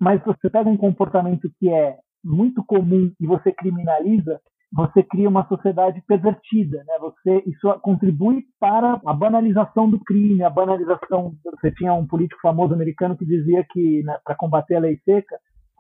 [0.01, 4.41] mas você pega um comportamento que é muito comum e você criminaliza,
[4.73, 6.95] você cria uma sociedade pervertida, né?
[7.01, 11.35] Você isso contribui para a banalização do crime, a banalização.
[11.45, 15.37] Você tinha um político famoso americano que dizia que né, para combater a lei seca,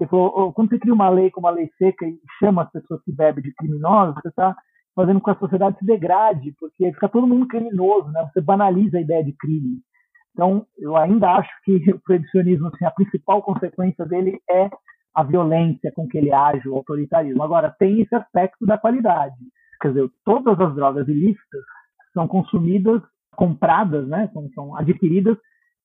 [0.07, 3.03] falou, oh, quando você cria uma lei como a lei seca e chama as pessoas
[3.05, 4.55] que bebem de criminosos, você está
[4.95, 8.28] fazendo com que a sociedade se degrade, porque fica todo mundo criminoso, né?
[8.32, 9.80] Você banaliza a ideia de crime.
[10.32, 14.68] Então, eu ainda acho que o proibicionismo, assim, a principal consequência dele é
[15.14, 17.42] a violência com que ele age, o autoritarismo.
[17.42, 19.36] Agora, tem esse aspecto da qualidade.
[19.80, 21.62] Quer dizer, todas as drogas ilícitas
[22.14, 23.02] são consumidas,
[23.34, 25.36] compradas, né, são, são adquiridas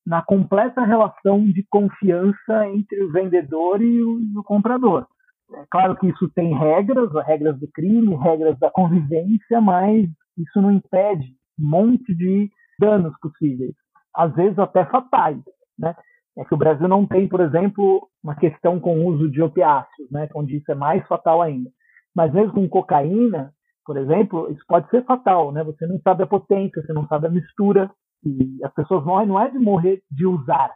[0.06, 5.06] na completa relação de confiança entre o vendedor e o, e o comprador.
[5.54, 10.08] É claro que isso tem regras, regras do crime, regras da convivência, mas
[10.38, 11.28] isso não impede
[11.60, 12.50] um monte de
[12.80, 13.74] danos possíveis,
[14.16, 15.40] às vezes até fatais.
[15.78, 15.96] Né?
[16.38, 20.12] É que o Brasil não tem, por exemplo, uma questão com o uso de opiáceos,
[20.12, 21.70] né, onde isso é mais fatal ainda.
[22.16, 23.52] Mas mesmo com cocaína,
[23.86, 25.64] por exemplo, isso pode ser fatal, né?
[25.64, 27.90] Você não sabe a potência, você não sabe a mistura.
[28.26, 30.72] E as pessoas morrem não é de morrer de usar,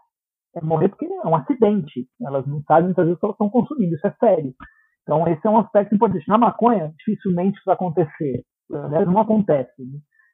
[0.55, 2.07] é morrer porque é um acidente.
[2.25, 4.53] Elas não sabem muitas vezes que elas estão consumindo, isso é sério.
[5.01, 6.27] Então, esse é um aspecto importante.
[6.27, 8.43] Na maconha, dificilmente isso vai acontecer.
[8.71, 9.83] Aliás, não acontece.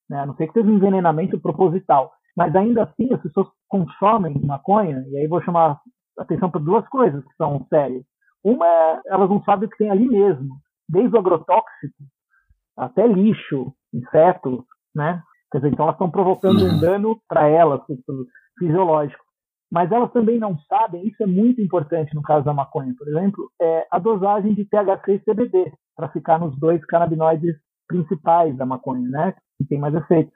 [0.10, 0.20] Né?
[0.20, 2.12] A não ser que seja um envenenamento proposital.
[2.38, 5.82] Mas ainda assim, as pessoas consomem maconha, e aí vou chamar
[6.20, 8.04] atenção para duas coisas que são sérias.
[8.44, 10.56] Uma é, elas não sabem o que tem ali mesmo,
[10.88, 11.96] desde o agrotóxico
[12.78, 14.64] até lixo, insetos,
[14.96, 15.24] né?
[15.52, 17.82] Quer dizer, então elas estão provocando um dano para elas,
[18.60, 19.24] fisiológico.
[19.72, 23.50] Mas elas também não sabem, isso é muito importante no caso da maconha, por exemplo,
[23.60, 27.56] é a dosagem de THC e CBD, para ficar nos dois canabinoides
[27.88, 29.34] principais da maconha, né?
[29.58, 30.32] Que tem mais efeito.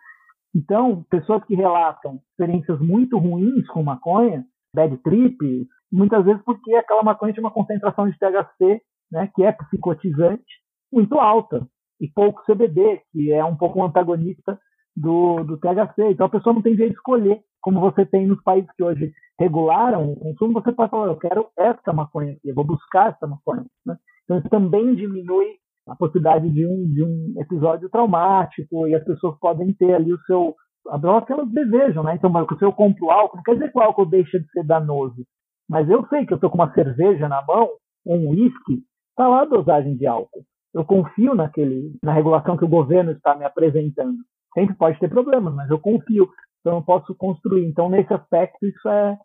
[0.53, 4.45] Então, pessoas que relatam experiências muito ruins com maconha,
[4.75, 8.81] bad trip, muitas vezes porque aquela maconha tem uma concentração de THC,
[9.11, 11.65] né, que é psicotizante, muito alta,
[12.01, 14.59] e pouco CBD, que é um pouco antagonista
[14.95, 16.09] do, do THC.
[16.09, 19.13] Então a pessoa não tem jeito de escolher, como você tem nos países que hoje
[19.39, 23.27] regularam o consumo, você pode falar, eu quero essa maconha aqui, eu vou buscar essa
[23.27, 23.65] maconha.
[23.85, 23.95] Né?
[24.23, 29.37] Então isso também diminui a possibilidade de um, de um episódio traumático e as pessoas
[29.39, 30.55] podem ter ali o seu
[30.89, 32.15] a droga que elas desejam, né?
[32.15, 35.23] Então, se eu compro álcool, não quer dizer que o álcool deixa de ser danoso,
[35.69, 37.69] mas eu sei que eu estou com uma cerveja na mão,
[38.05, 40.43] um uísque, está lá a dosagem de álcool.
[40.73, 44.17] Eu confio naquele, na regulação que o governo está me apresentando.
[44.53, 46.29] Sempre pode ter problemas, mas eu confio,
[46.59, 47.67] então eu posso construir.
[47.67, 49.17] Então, nesse aspecto, isso é,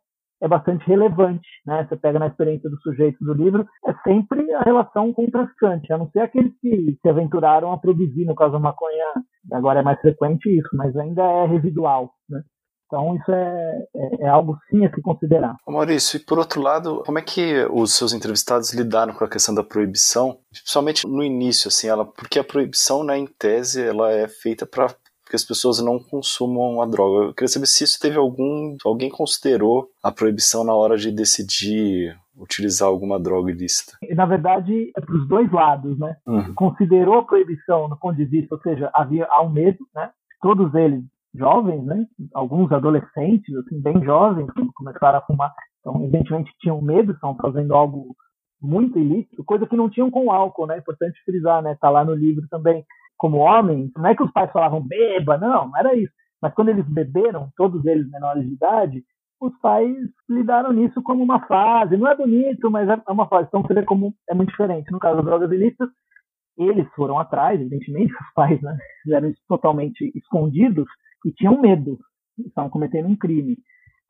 [0.43, 1.87] é bastante relevante, né?
[1.89, 5.93] Você pega na experiência do sujeito do livro, é sempre a relação com o traficante,
[5.93, 9.05] a não ser aqueles que se aventuraram a produzir, no caso da maconha,
[9.53, 12.43] agora é mais frequente isso, mas ainda é residual, né?
[12.87, 15.57] Então isso é, é, é, algo sim a se considerar.
[15.66, 19.53] Maurício, e por outro lado, como é que os seus entrevistados lidaram com a questão
[19.53, 24.28] da proibição, principalmente no início, assim, ela, porque a proibição, né, em tese, ela é
[24.28, 24.95] feita para
[25.29, 27.27] que as pessoas não consumam a droga.
[27.27, 28.77] Eu queria saber se isso teve algum.
[28.85, 33.93] Alguém considerou a proibição na hora de decidir utilizar alguma droga ilícita?
[34.14, 36.16] Na verdade, é para os dois lados, né?
[36.27, 36.55] Uhum.
[36.55, 40.11] Considerou a proibição no ponto de vista, ou seja, havia há um medo, né?
[40.41, 41.03] Todos eles
[41.35, 42.07] jovens, né?
[42.35, 45.53] Alguns adolescentes, assim, bem jovens, quando começaram a fumar.
[45.81, 48.14] Então, evidentemente, tinham medo, estão fazendo algo
[48.61, 50.79] muito ilícito, coisa que não tinham com álcool, né?
[50.79, 51.77] Importante frisar, né?
[51.81, 52.85] Tá lá no livro também
[53.16, 56.12] como homem, não é que os pais falavam beba, não, não era isso.
[56.40, 59.02] Mas quando eles beberam, todos eles menores de idade,
[59.40, 59.94] os pais
[60.28, 61.96] lidaram nisso como uma fase.
[61.96, 63.48] Não é bonito, mas é uma fase.
[63.48, 64.90] Então você vê como é muito diferente.
[64.90, 65.88] No caso das drogas ilícitas,
[66.58, 68.76] eles foram atrás, evidentemente, os pais né,
[69.48, 70.86] totalmente escondidos
[71.24, 71.98] e tinham medo,
[72.38, 73.56] estavam cometendo um crime.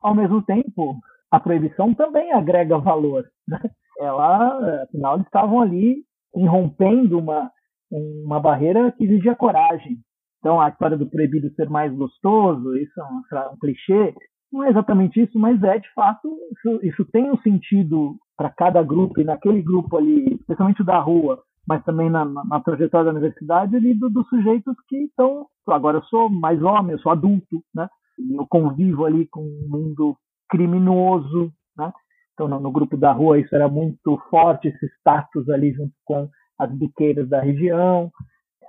[0.00, 0.96] Ao mesmo tempo,
[1.30, 3.24] a proibição também agrega valor.
[3.48, 3.60] Né?
[3.98, 6.04] Ela, afinal, eles estavam ali
[6.34, 7.50] irrompendo uma
[7.90, 9.98] uma barreira que exigia coragem.
[10.38, 14.14] Então, a história do proibido ser mais gostoso, isso é um, um clichê,
[14.52, 18.82] não é exatamente isso, mas é de fato, isso, isso tem um sentido para cada
[18.82, 23.10] grupo, e naquele grupo ali, especialmente da rua, mas também na, na, na trajetória da
[23.10, 25.46] universidade, ali do, dos sujeitos que estão.
[25.66, 27.88] Agora eu sou mais homem, eu sou adulto, né?
[28.18, 30.16] Eu convivo ali com um mundo
[30.48, 31.92] criminoso, né?
[32.34, 36.28] Então, no, no grupo da rua, isso era muito forte, esse status ali junto com
[36.58, 38.10] as biqueiras da região.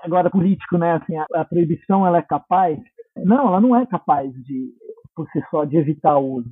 [0.03, 0.93] Agora, político, né?
[0.93, 2.79] Assim, a, a, proibição ela é capaz?
[3.15, 4.71] Não, ela não é capaz de,
[5.15, 6.49] por si só, de evitar o uso.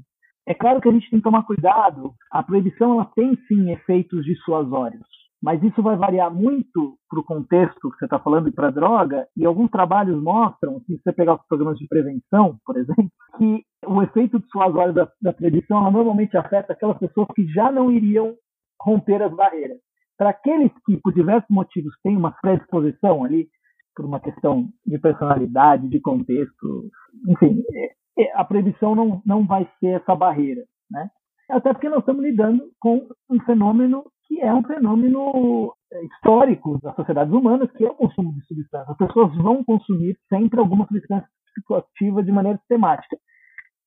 [0.48, 2.14] É claro que a gente tem que tomar cuidado.
[2.32, 5.08] A proibição ela tem sim efeitos dissuasórios,
[5.42, 8.72] mas isso vai variar muito para o contexto que você está falando e para a
[8.72, 9.28] droga.
[9.36, 14.02] E alguns trabalhos mostram, se você pegar os programas de prevenção, por exemplo, que o
[14.04, 18.36] efeito dissuasório da, da proibição normalmente afeta aquelas pessoas que já não iriam
[18.80, 19.80] romper as barreiras.
[20.18, 23.48] Para aqueles que, por diversos motivos, têm uma predisposição ali,
[23.96, 26.90] por uma questão de personalidade, de contexto,
[27.28, 31.10] enfim, é, é, a proibição não, não vai ser essa barreira, né?
[31.50, 36.96] Até porque nós estamos lidando com um fenômeno que é um fenômeno é, histórico das
[36.96, 38.90] sociedades humanas, que é o consumo de substâncias.
[38.90, 43.18] As pessoas vão consumir sempre alguma substância psicoativa de maneira sistemática.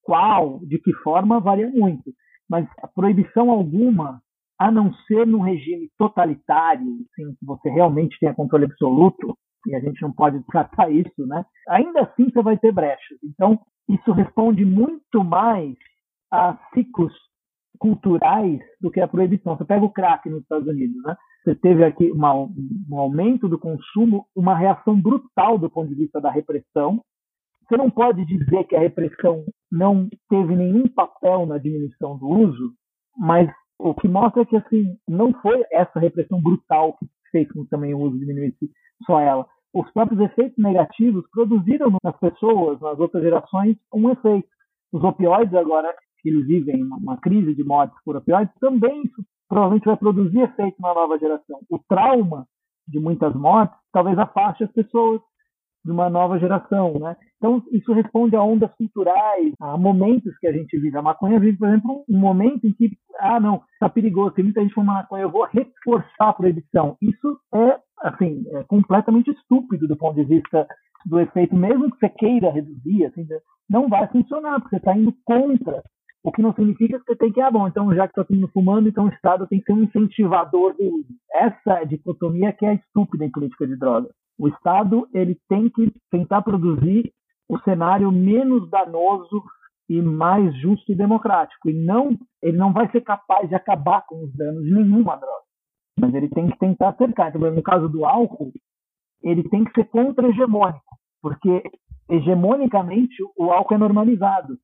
[0.02, 2.12] Qual, de que forma, varia muito.
[2.48, 4.22] Mas a proibição alguma
[4.58, 9.36] a não ser num regime totalitário, assim, que você realmente tenha controle absoluto,
[9.66, 11.44] e a gente não pode descartar isso, né?
[11.68, 13.18] Ainda assim você vai ter brechas.
[13.22, 15.76] Então, isso responde muito mais
[16.30, 17.12] a ciclos
[17.78, 19.56] culturais do que a proibição.
[19.56, 21.16] Você pega o crack nos Estados Unidos, né?
[21.44, 26.20] Você teve aqui uma, um aumento do consumo, uma reação brutal do ponto de vista
[26.20, 27.00] da repressão.
[27.62, 32.72] Você não pode dizer que a repressão não teve nenhum papel na diminuição do uso,
[33.16, 37.94] mas o que mostra que assim não foi essa repressão brutal que fez com também
[37.94, 38.70] o uso diminuísse
[39.06, 39.46] só ela.
[39.72, 44.48] Os próprios efeitos negativos produziram nas pessoas, nas outras gerações, um efeito.
[44.92, 49.84] Os opioides agora, que eles vivem uma crise de mortes por opioides, também isso provavelmente
[49.84, 51.60] vai produzir efeito na nova geração.
[51.70, 52.46] O trauma
[52.86, 55.20] de muitas mortes talvez afaste as pessoas
[55.84, 57.16] de uma nova geração, né?
[57.36, 60.96] Então, isso responde a ondas culturais, a momentos que a gente vive.
[60.96, 64.60] A maconha vive, por exemplo, um momento em que, ah, não, está perigoso, tem muita
[64.60, 66.96] gente fumando maconha, eu vou reforçar a proibição.
[67.00, 70.66] Isso é, assim, é completamente estúpido do ponto de vista
[71.06, 73.26] do efeito, mesmo que você queira reduzir, assim,
[73.70, 75.82] não vai funcionar, porque você está indo contra
[76.24, 78.36] o que não significa que você tem que, ah, bom, então já que está todo
[78.36, 81.08] mundo fumando, então o Estado tem que ser um incentivador do uso.
[81.32, 84.12] Essa dicotomia que é estúpida em política de drogas.
[84.38, 87.12] O Estado ele tem que tentar produzir
[87.48, 89.42] o cenário menos danoso
[89.88, 91.68] e mais justo e democrático.
[91.68, 95.44] E não, ele não vai ser capaz de acabar com os danos de nenhuma droga.
[95.98, 97.28] Mas ele tem que tentar cercar.
[97.28, 98.52] Então, no caso do álcool,
[99.22, 101.62] ele tem que ser contra-hegemônico, porque
[102.08, 104.56] hegemonicamente o álcool é normalizado.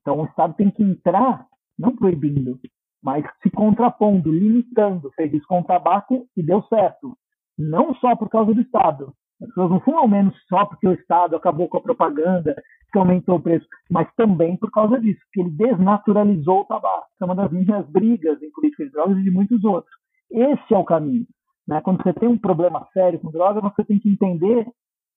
[0.00, 1.46] Então o Estado tem que entrar,
[1.78, 2.58] não proibindo,
[3.02, 5.10] mas se contrapondo, limitando.
[5.14, 7.16] Fez isso com o tabaco e deu certo
[7.60, 9.12] não só por causa do Estado.
[9.40, 12.54] As pessoas não fumam menos só porque o Estado acabou com a propaganda,
[12.92, 17.06] que aumentou o preço, mas também por causa disso, que ele desnaturalizou o tabaco.
[17.20, 19.94] é uma das minhas brigas em política de drogas e de muitos outros.
[20.30, 21.26] Esse é o caminho.
[21.66, 21.80] Né?
[21.82, 24.66] Quando você tem um problema sério com droga, você tem que entender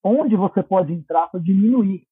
[0.04, 2.04] onde você pode entrar para diminuir.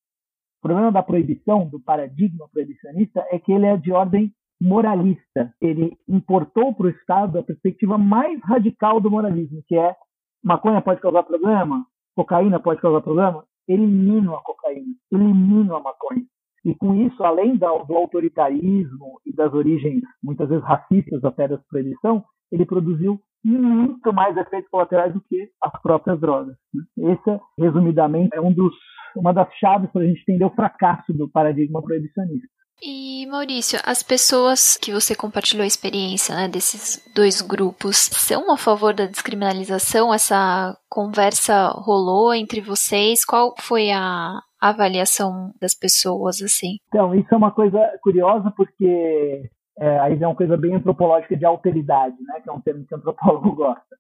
[0.59, 5.53] O problema da proibição, do paradigma proibicionista, é que ele é de ordem moralista.
[5.59, 9.95] Ele importou para o Estado a perspectiva mais radical do moralismo, que é
[10.43, 11.85] maconha pode causar problema,
[12.15, 16.23] cocaína pode causar problema, elimino a cocaína, elimino a maconha.
[16.63, 22.23] E com isso, além do autoritarismo e das origens, muitas vezes racistas até da proibição,
[22.51, 26.55] ele produziu muito mais efeitos colaterais do que as próprias drogas.
[26.73, 27.13] Né?
[27.13, 28.73] Essa, resumidamente, é um dos,
[29.15, 32.47] uma das chaves para a gente entender o fracasso do paradigma proibicionista.
[32.83, 38.57] E Maurício, as pessoas que você compartilhou a experiência né, desses dois grupos são a
[38.57, 40.11] favor da descriminalização?
[40.11, 43.23] Essa conversa rolou entre vocês?
[43.23, 46.77] Qual foi a avaliação das pessoas assim?
[46.87, 49.47] Então, isso é uma coisa curiosa porque
[49.79, 52.95] é, aí é uma coisa bem antropológica de alteridade, né, que é um termo que
[52.95, 53.95] o antropólogo gosta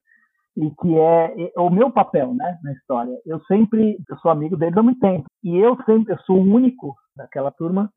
[0.57, 3.15] e que é, é, o meu papel né, na história.
[3.27, 6.53] Eu sempre, eu sou amigo deles há muito tempo, e eu sempre, eu sou o
[6.55, 7.91] único daquela turma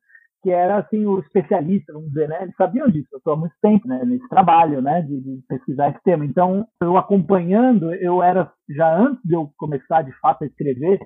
[0.45, 2.43] que era assim o especialista, vamos dizer, né?
[2.43, 3.07] Eles sabiam disso.
[3.11, 6.23] Eu estou há muito tempo né, nesse trabalho, né, de, de, pesquisar esse tema.
[6.23, 10.99] Então, eu acompanhando, eu era já antes de eu começar de fato a escrever,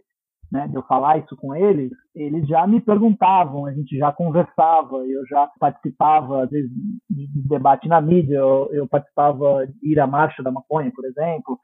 [0.52, 4.98] né, de eu falar isso com eles, eles já me perguntavam, a gente já conversava,
[5.08, 6.70] eu já participava às vezes
[7.10, 11.58] de debate na mídia, eu, eu participava de ir à marcha da maconha, por exemplo.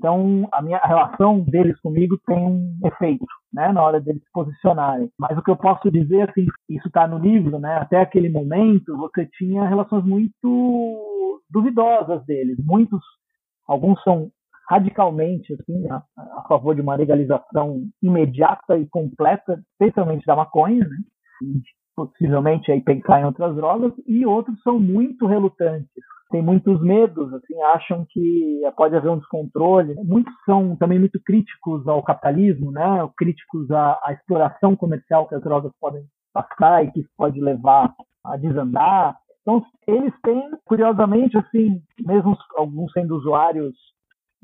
[0.00, 4.30] Então, a minha a relação deles comigo tem um efeito, né, na hora deles se
[4.32, 5.10] posicionarem.
[5.18, 8.96] Mas o que eu posso dizer, assim, isso está no livro, né, até aquele momento
[8.96, 12.56] você tinha relações muito duvidosas deles.
[12.64, 12.98] Muitos,
[13.68, 14.30] alguns são
[14.70, 20.96] radicalmente assim a, a favor de uma legalização imediata e completa, especialmente da maconha, né,
[21.42, 21.60] e
[21.94, 25.90] possivelmente aí pensar em outras drogas, e outros são muito relutantes
[26.30, 29.94] tem muitos medos, assim, acham que pode haver um descontrole.
[30.04, 33.08] Muitos são também muito críticos ao capitalismo, né?
[33.16, 36.02] Críticos à, à exploração comercial que as drogas podem
[36.32, 37.92] passar e que isso pode levar
[38.24, 39.16] a desandar.
[39.42, 43.74] Então, eles têm, curiosamente, assim, mesmo alguns sendo usuários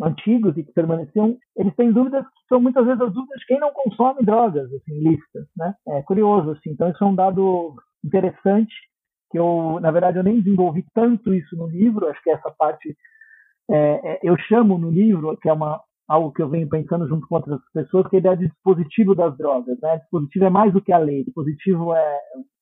[0.03, 3.59] antigos e que permaneciam, eles têm dúvidas que são muitas vezes as dúvidas de quem
[3.59, 5.75] não consome drogas, assim, listas, né?
[5.89, 6.71] É curioso, assim.
[6.71, 7.75] Então, isso é um dado
[8.05, 8.75] interessante
[9.31, 12.97] que eu, na verdade, eu nem desenvolvi tanto isso no livro, acho que essa parte
[13.71, 17.27] é, é, eu chamo no livro, que é uma, algo que eu venho pensando junto
[17.27, 19.79] com outras pessoas, que é a ideia de dispositivo das drogas.
[19.81, 19.99] Né?
[19.99, 22.19] Dispositivo é mais do que a lei, dispositivo é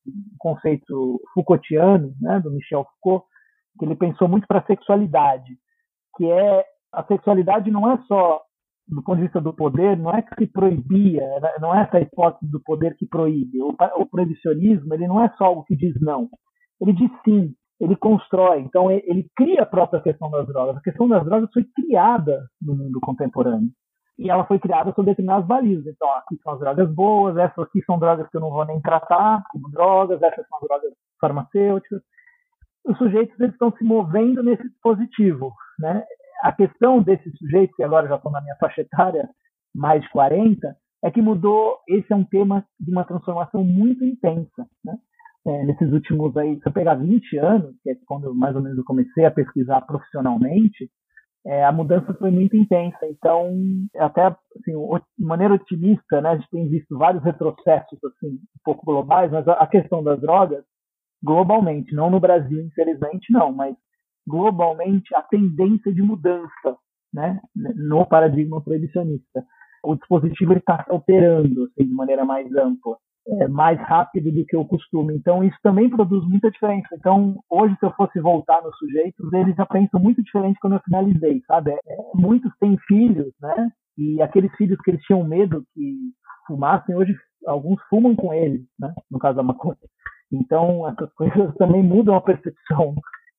[0.06, 3.26] um conceito Foucaultiano, né, do Michel Foucault,
[3.78, 5.56] que ele pensou muito para a sexualidade,
[6.16, 8.40] que é a sexualidade não é só
[8.86, 11.26] do ponto de vista do poder, não é que se proibia,
[11.58, 13.58] não é essa hipótese do poder que proíbe.
[13.62, 16.28] O, o proibicionismo ele não é só algo que diz não
[16.84, 18.60] ele diz sim, ele constrói.
[18.60, 20.76] Então, ele cria a própria questão das drogas.
[20.76, 23.70] A questão das drogas foi criada no mundo contemporâneo.
[24.18, 25.86] E ela foi criada sob determinadas balizas.
[25.86, 28.80] Então, aqui são as drogas boas, essas aqui são drogas que eu não vou nem
[28.80, 32.02] tratar como drogas, essas são drogas farmacêuticas.
[32.84, 35.52] Os sujeitos eles estão se movendo nesse dispositivo.
[35.78, 36.04] Né?
[36.42, 39.28] A questão desses sujeitos, que agora já estão na minha faixa etária,
[39.74, 41.78] mais de 40, é que mudou.
[41.88, 44.66] Esse é um tema de uma transformação muito intensa.
[44.84, 44.96] Né?
[45.46, 48.78] É, nesses últimos aí, se eu pegar 20 anos, que é quando mais ou menos
[48.78, 50.90] eu comecei a pesquisar profissionalmente,
[51.46, 53.06] é, a mudança foi muito intensa.
[53.06, 53.52] Então,
[53.96, 54.72] até assim,
[55.18, 59.46] de maneira otimista, né, a gente tem visto vários retrocessos assim, um pouco globais, mas
[59.46, 60.64] a, questão das drogas,
[61.22, 63.76] globalmente, não no Brasil, infelizmente, não, mas
[64.26, 66.78] globalmente a tendência de mudança
[67.12, 69.44] né, no paradigma proibicionista.
[69.84, 72.96] O dispositivo está alterando assim, de maneira mais ampla
[73.26, 75.14] é, mais rápido do que o costume.
[75.14, 76.88] Então, isso também produz muita diferença.
[76.94, 80.82] Então, hoje, se eu fosse voltar nos sujeitos, eles já pensam muito diferente quando eu
[80.84, 81.72] finalizei, sabe?
[81.72, 81.78] É,
[82.14, 83.70] muitos têm filhos, né?
[83.96, 85.94] E aqueles filhos que eles tinham medo que
[86.46, 87.14] fumassem, hoje
[87.46, 88.92] alguns fumam com eles, né?
[89.10, 89.76] No caso da maconha.
[90.32, 92.94] Então, essas coisas também mudam a percepção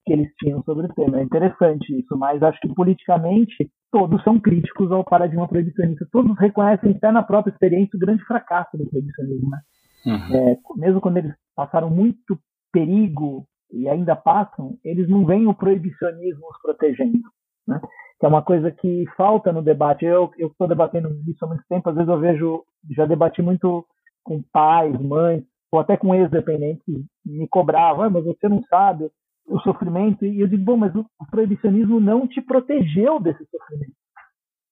[0.06, 1.18] que eles tinham sobre o tema.
[1.18, 6.06] É interessante isso, mas acho que politicamente todos são críticos ao paradigma proibicionista.
[6.12, 9.50] Todos reconhecem até na própria experiência o grande fracasso do proibicionismo.
[9.50, 9.60] Né?
[10.06, 10.36] Uhum.
[10.36, 12.38] É, mesmo quando eles passaram muito
[12.72, 17.28] perigo e ainda passam, eles não veem o proibicionismo os protegendo.
[17.66, 17.80] Né?
[18.20, 20.04] Que é uma coisa que falta no debate.
[20.04, 22.62] Eu estou debatendo isso há muito tempo, às vezes eu vejo,
[22.96, 23.84] já debati muito
[24.22, 25.42] com pais, mães,
[25.72, 26.84] ou até com ex-dependentes
[27.24, 29.10] me cobravam, ah, mas você não sabe
[29.46, 30.24] o sofrimento.
[30.24, 33.94] E eu digo, bom, mas o proibicionismo não te protegeu desse sofrimento.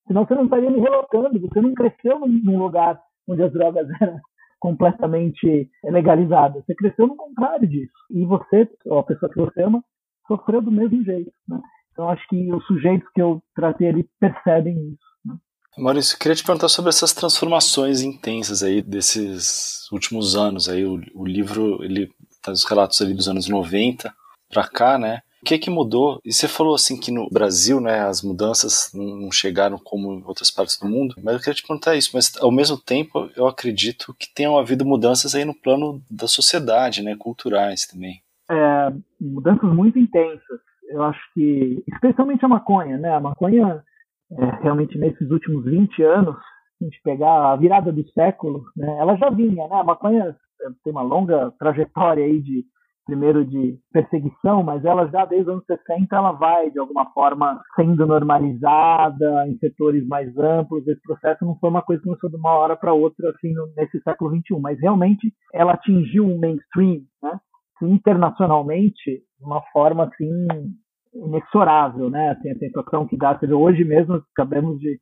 [0.07, 4.21] Senão você não estaria me relocando, você não cresceu num lugar onde as drogas eram
[4.61, 6.65] completamente legalizadas.
[6.65, 7.93] Você cresceu no contrário disso.
[8.11, 9.83] E você, ou a pessoa que você ama,
[10.27, 11.33] sofreu do mesmo jeito.
[11.49, 11.61] Né?
[11.93, 15.05] Então acho que os sujeitos que eu tratei ali percebem isso.
[15.25, 15.37] Né?
[15.79, 20.69] Maurício, queria te perguntar sobre essas transformações intensas aí desses últimos anos.
[20.69, 22.11] Aí o, o livro ele
[22.43, 24.13] traz os relatos ali dos anos 90
[24.55, 25.21] para cá, né?
[25.43, 26.21] O que que mudou?
[26.25, 30.51] E você falou assim que no Brasil, né, as mudanças não chegaram como em outras
[30.51, 34.15] partes do mundo, mas eu queria te perguntar isso, mas ao mesmo tempo eu acredito
[34.19, 38.23] que tenham havido mudanças aí no plano da sociedade, né, culturais também.
[38.51, 38.91] É,
[39.21, 40.61] mudanças muito intensas.
[40.89, 43.83] Eu acho que, especialmente a maconha, né, a maconha
[44.33, 46.37] é, realmente nesses últimos 20 anos,
[46.79, 50.35] se a gente pegar a virada do século, né, ela já vinha, né, a maconha
[50.83, 52.65] tem uma longa trajetória aí de
[53.05, 57.61] primeiro de perseguição, mas ela já desde os anos 60 ela vai de alguma forma
[57.77, 60.87] sendo normalizada em setores mais amplos.
[60.87, 64.01] Esse processo não foi uma coisa que começou de uma hora para outra assim nesse
[64.03, 67.39] século 21, mas realmente ela atingiu um mainstream, né?
[67.83, 70.47] internacionalmente de uma forma assim
[71.15, 72.31] inexorável, né?
[72.31, 74.99] Assim, a sensação que dá, seja, hoje mesmo acabamos de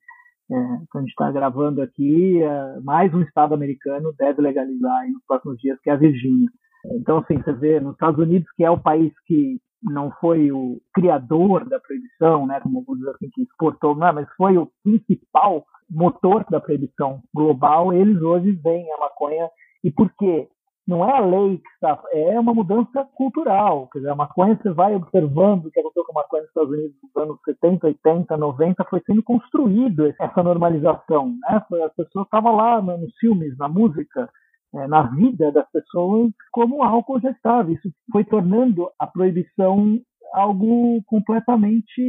[0.51, 0.55] é,
[0.91, 5.57] quando a gente está gravando aqui, é, mais um estado americano deve legalizar nos próximos
[5.59, 6.49] dias, que é a Virgínia.
[6.85, 10.81] Então, assim, você vê nos Estados Unidos, que é o país que não foi o
[10.95, 16.45] criador da proibição, né, como alguns assim, que exportou, não, mas foi o principal motor
[16.49, 19.51] da proibição global, eles hoje veem a maconha.
[19.85, 20.49] E por quê?
[20.87, 23.89] Não é a lei que está, é uma mudança cultural.
[23.93, 26.71] Quer dizer, a maconha, você vai observando o que aconteceu com a maconha nos Estados
[26.73, 31.29] Unidos nos anos 70, 80, 90, foi sendo construído essa normalização.
[31.29, 31.63] Né?
[31.85, 34.29] As pessoas estavam lá nos filmes, na música,
[34.75, 37.73] é, na vida das pessoas como álcool estava.
[37.73, 40.01] Isso foi tornando a proibição
[40.33, 42.03] algo completamente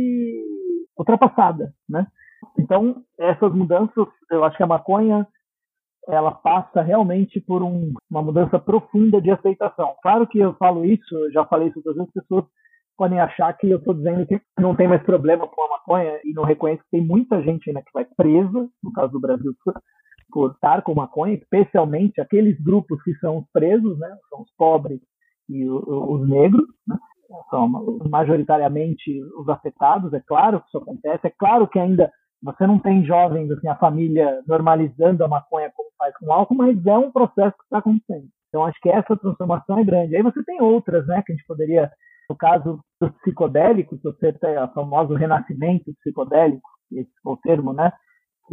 [0.97, 2.07] ultrapassada, né?
[2.57, 5.27] Então, essas mudanças, eu acho que a maconha
[6.07, 9.95] ela passa realmente por um, uma mudança profunda de aceitação.
[10.01, 12.45] Claro que eu falo isso, eu já falei isso outras as pessoas
[12.97, 16.33] podem achar que eu estou dizendo que não tem mais problema com a maconha e
[16.33, 19.53] não reconheço que tem muita gente ainda que vai presa, no caso do Brasil,
[20.47, 24.99] estar com maconha, especialmente aqueles grupos que são os presos, né, são os pobres
[25.49, 26.97] e os negros, né,
[27.49, 27.67] são
[28.09, 32.11] majoritariamente os afetados, é claro que isso acontece, é claro que ainda
[32.41, 36.55] você não tem jovens, assim, a família normalizando a maconha como faz com o álcool,
[36.55, 38.27] mas é um processo que está acontecendo.
[38.49, 40.15] Então, acho que essa transformação é grande.
[40.15, 41.89] Aí você tem outras, né, que a gente poderia,
[42.29, 47.91] no caso dos psicodélicos, você tem o famoso renascimento psicodélico, esse é o termo, né,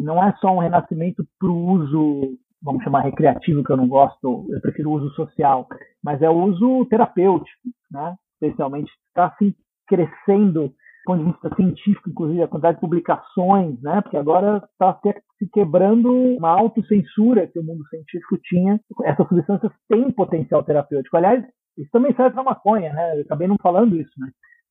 [0.03, 4.47] não é só um renascimento para o uso, vamos chamar recreativo, que eu não gosto,
[4.51, 5.67] eu prefiro o uso social,
[6.03, 8.15] mas é o uso terapêutico, né?
[8.35, 9.55] especialmente está assim,
[9.87, 14.01] crescendo do ponto de vista científico, inclusive a quantidade de publicações, né?
[14.03, 14.99] porque agora está
[15.39, 18.79] se quebrando uma autocensura que o mundo científico tinha.
[19.05, 21.17] Essas substâncias têm potencial terapêutico.
[21.17, 21.45] Aliás,
[21.79, 23.17] isso também serve para maconha, né?
[23.17, 24.29] Eu acabei não falando isso, né?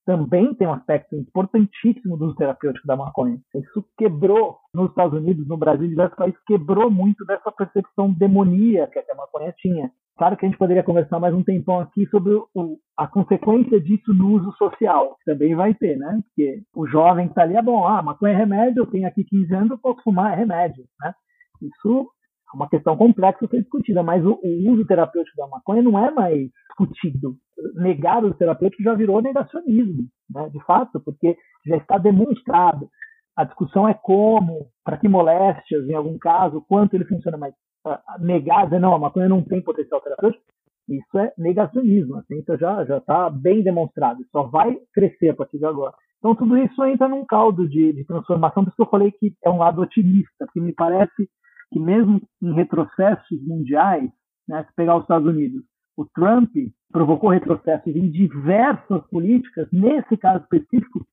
[0.09, 3.37] Também tem um aspecto importantíssimo do uso terapêutico da maconha.
[3.53, 9.03] Isso quebrou nos Estados Unidos, no Brasil, em diversos países, quebrou muito dessa percepção demoníaca
[9.03, 9.91] que a maconha tinha.
[10.17, 14.11] Claro que a gente poderia conversar mais um tempão aqui sobre o, a consequência disso
[14.11, 16.19] no uso social, também vai ter, né?
[16.25, 19.23] Porque o jovem que está ali é bom, ah, maconha é remédio, eu tenho aqui
[19.23, 21.13] 15 anos, eu posso fumar, é remédio, né?
[21.61, 22.09] Isso
[22.55, 26.11] uma questão complexa a ser discutida, mas o, o, uso terapêutico da maconha não é
[26.11, 27.35] mais discutido.
[27.75, 30.03] Negar o terapêutico já virou negacionismo.
[30.29, 32.89] né, de fato, porque já está demonstrado.
[33.35, 37.53] A discussão é como, para que moléstias, em algum caso, quanto ele funciona, mas
[37.85, 40.43] uh, negar, dizer, não, a maconha não tem potencial terapêutico,
[40.89, 42.17] isso é negacionismo.
[42.17, 45.93] A ciência já está bem demonstrado, só vai crescer a partir de agora.
[46.17, 49.33] Então, tudo isso entra num caldo de, de transformação, por isso que eu falei que
[49.43, 51.29] é um lado otimista, porque me parece
[51.71, 54.09] que mesmo em retrocessos mundiais,
[54.47, 55.63] né, se pegar os Estados Unidos,
[55.95, 56.49] o Trump
[56.91, 61.05] provocou retrocessos em diversas políticas, nesse caso específico,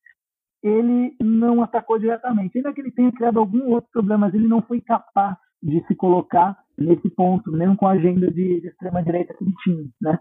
[0.63, 2.57] ele não atacou diretamente.
[2.57, 5.95] Ainda que ele tenha criado algum outro problema, mas ele não foi capaz de se
[5.95, 9.85] colocar nesse ponto, mesmo com a agenda de, de extrema-direita que ele tinha.
[10.01, 10.19] Né?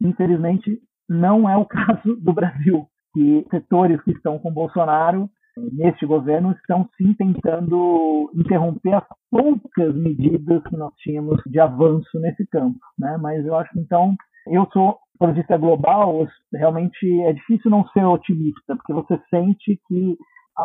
[0.00, 6.52] Infelizmente, não é o caso do Brasil, que setores que estão com Bolsonaro neste governo
[6.52, 13.18] estão sim tentando interromper as poucas medidas que nós tínhamos de avanço nesse campo, né?
[13.20, 14.14] Mas eu acho então
[14.46, 20.18] eu sou de vista global, realmente é difícil não ser otimista, porque você sente que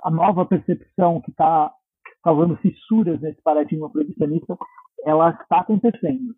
[0.04, 1.72] a nova percepção que está
[2.24, 4.58] causando fissuras nesse paradigma proibicionista,
[5.06, 6.34] ela está acontecendo.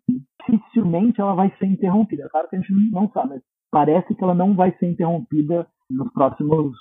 [0.48, 2.28] Dificilmente ela vai ser interrompida.
[2.28, 6.12] Claro que a gente não sabe, mas parece que ela não vai ser interrompida nos
[6.12, 6.76] próximos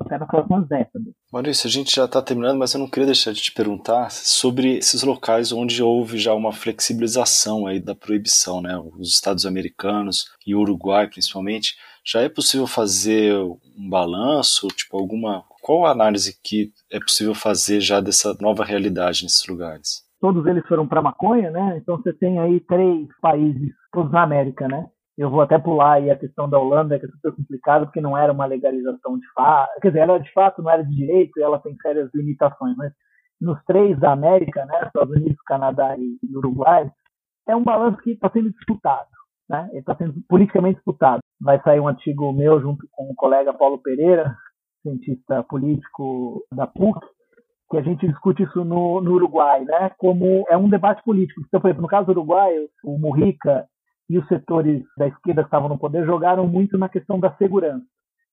[0.00, 1.12] até nas próximas décadas.
[1.32, 4.78] Maurício, a gente já está terminando, mas eu não queria deixar de te perguntar sobre
[4.78, 8.76] esses locais onde houve já uma flexibilização aí da proibição, né?
[8.98, 11.74] Os Estados Americanos e o Uruguai, principalmente.
[12.04, 17.80] Já é possível fazer um balanço, tipo alguma qual a análise que é possível fazer
[17.80, 20.02] já dessa nova realidade nesses lugares?
[20.20, 21.78] Todos eles foram para maconha, né?
[21.80, 24.86] Então você tem aí três países, todos na América, né?
[25.20, 28.16] Eu vou até pular aí a questão da Holanda, que é super complicado, porque não
[28.16, 29.78] era uma legalização de fato.
[29.82, 32.90] Quer dizer, ela de fato não era de direito e ela tem sérias limitações, mas
[33.38, 36.90] nos três da América, né, Estados Unidos, Canadá e Uruguai,
[37.46, 39.10] é um balanço que está sendo disputado.
[39.46, 39.68] Né?
[39.74, 41.20] Está sendo politicamente disputado.
[41.38, 44.34] Vai sair um artigo meu junto com o colega Paulo Pereira,
[44.80, 46.98] cientista político da PUC,
[47.70, 49.90] que a gente discute isso no, no Uruguai, né?
[49.98, 51.42] Como é um debate político.
[51.46, 53.66] Então, por exemplo, no caso do Uruguai, o Mujica
[54.10, 57.86] e os setores da esquerda que estavam no poder jogaram muito na questão da segurança.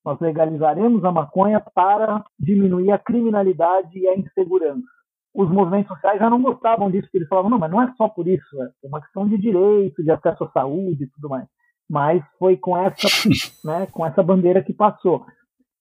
[0.04, 4.88] Nós legalizaremos a maconha para diminuir a criminalidade e a insegurança.
[5.36, 8.10] Os movimentos sociais já não gostavam disso, porque eles falavam, não, mas não é só
[8.10, 11.46] por isso, é uma questão de direito, de acesso à saúde e tudo mais.
[11.88, 13.08] Mas foi com essa,
[13.64, 15.28] né, com essa bandeira que passou.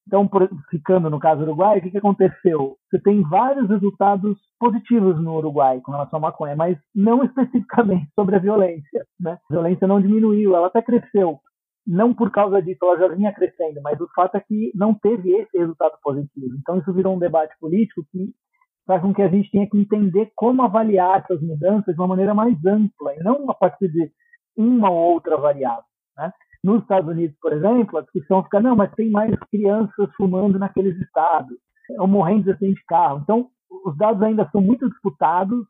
[0.06, 0.28] Então,
[0.70, 2.76] ficando no caso do Uruguai, o que, que aconteceu?
[2.88, 8.36] Você tem vários resultados positivos no Uruguai com relação à maconha, mas não especificamente sobre
[8.36, 9.04] a violência.
[9.18, 9.36] Né?
[9.50, 11.40] A violência não diminuiu, ela até cresceu.
[11.84, 15.30] Não por causa disso, ela já vinha crescendo, mas o fato é que não teve
[15.32, 16.54] esse resultado positivo.
[16.60, 18.32] Então, isso virou um debate político que
[18.86, 22.32] faz com que a gente tenha que entender como avaliar essas mudanças de uma maneira
[22.32, 24.10] mais ampla, e não a partir de
[24.56, 25.84] uma ou outra variável.
[26.16, 26.32] Né?
[26.66, 31.00] Nos Estados Unidos, por exemplo, a discussão fica, não, mas tem mais crianças fumando naqueles
[31.00, 31.56] estados,
[31.96, 33.20] ou morrendo de acidente de carro.
[33.22, 33.46] Então,
[33.84, 35.64] os dados ainda são muito disputados,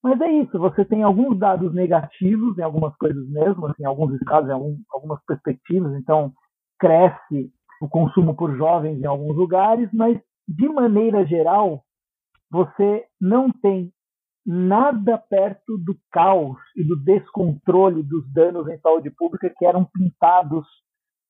[0.00, 4.14] mas é isso, você tem alguns dados negativos em algumas coisas mesmo, assim, em alguns
[4.14, 6.32] estados, em algum, algumas perspectivas, então
[6.78, 7.50] cresce
[7.82, 11.82] o consumo por jovens em alguns lugares, mas de maneira geral,
[12.48, 13.92] você não tem
[14.50, 20.66] nada perto do caos e do descontrole dos danos em saúde pública que eram pintados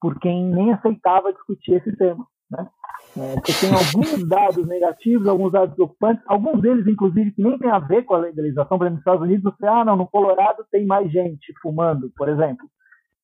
[0.00, 2.24] por quem nem aceitava discutir esse tema.
[2.48, 2.68] Né?
[3.16, 7.68] É, você tem alguns dados negativos, alguns dados preocupantes, alguns deles, inclusive, que nem tem
[7.68, 8.78] a ver com a legalização.
[8.78, 12.28] Por exemplo, nos Estados Unidos, você, ah, não, no Colorado tem mais gente fumando, por
[12.28, 12.68] exemplo.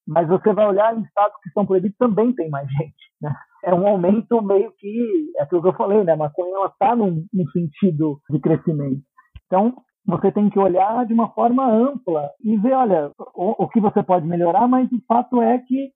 [0.04, 3.12] Mas você vai olhar em estados que estão proibidos, também tem mais gente.
[3.22, 3.32] Né?
[3.64, 6.12] É um aumento meio que, é aquilo que eu falei, né?
[6.12, 9.00] A maconha está num, num sentido de crescimento.
[9.54, 9.72] Então,
[10.04, 14.02] você tem que olhar de uma forma ampla e ver, olha, o, o, que você
[14.02, 15.92] pode melhorar, mas o fato é que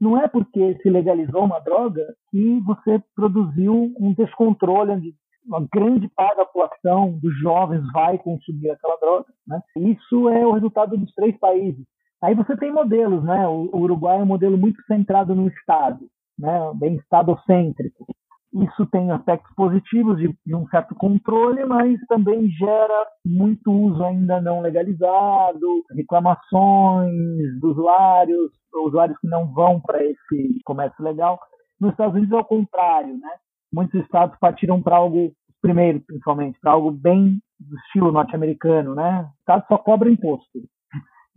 [0.00, 5.14] não é porque se legalizou uma droga que você produziu um descontrole onde
[5.44, 9.26] uma grande parte da população dos jovens vai consumir aquela droga.
[9.46, 9.60] Né?
[9.76, 11.84] Isso é o resultado dos três países.
[12.22, 13.46] Aí você tem modelos, né?
[13.48, 15.98] O, Uruguai é um modelo muito centrado no Estado,
[16.38, 16.72] né?
[16.76, 18.06] bem estadocêntrico.
[18.54, 24.40] Isso tem aspectos positivos de, de, um certo controle, mas também gera muito uso ainda
[24.40, 27.12] não legalizado, reclamações
[27.60, 31.40] dos usuários, usuários que não vão para esse comércio legal.
[31.80, 33.30] Nos Estados Unidos é o contrário, né?
[33.72, 39.22] Muitos estados partiram para algo, primeiro, principalmente, para algo bem do estilo norte-americano, né?
[39.22, 40.60] O estado só cobra imposto.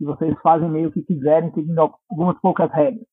[0.00, 3.04] E vocês fazem meio que quiserem, seguindo algumas poucas regras.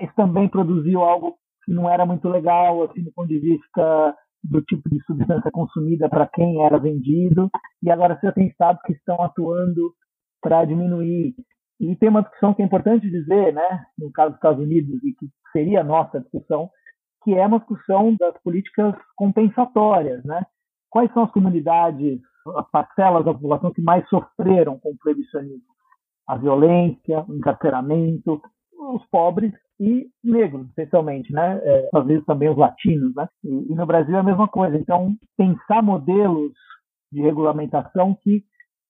[0.00, 1.36] Isso também produziu algo
[1.68, 6.26] não era muito legal, assim, do ponto de vista do tipo de substância consumida para
[6.26, 7.50] quem era vendido,
[7.82, 9.94] e agora você tem estados que estão atuando
[10.42, 11.34] para diminuir.
[11.80, 15.12] E tem uma discussão que é importante dizer, né, no caso dos Estados Unidos, e
[15.14, 16.70] que seria a nossa discussão,
[17.22, 20.44] que é uma discussão das políticas compensatórias, né?
[20.90, 22.20] Quais são as comunidades,
[22.56, 25.74] as parcelas da população que mais sofreram com o proibicionismo?
[26.28, 28.40] A violência, o encarceramento,
[28.78, 31.60] os pobres e negros, especialmente, né?
[31.62, 33.28] É, às vezes também os latinos, né?
[33.42, 34.76] E, e no Brasil é a mesma coisa.
[34.76, 36.52] Então, pensar modelos
[37.12, 38.44] de regulamentação que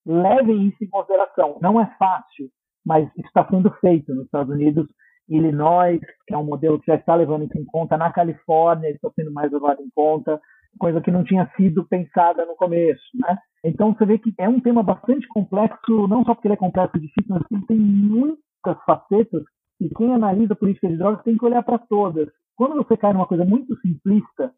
[0.06, 1.58] levem isso em consideração.
[1.60, 2.48] Não é fácil,
[2.84, 4.86] mas está sendo feito nos Estados Unidos.
[5.26, 9.08] Illinois, que é um modelo que já está levando isso em conta, na Califórnia está
[9.16, 10.38] sendo mais levado em conta,
[10.78, 13.38] coisa que não tinha sido pensada no começo, né?
[13.64, 16.96] Então você vê que é um tema bastante complexo, não só porque ele é complexo
[16.96, 19.42] e difícil, mas ele tem muitas facetas
[19.80, 22.28] e quem analisa política de drogas tem que olhar para todas.
[22.56, 24.52] Quando você cai numa coisa muito simplista,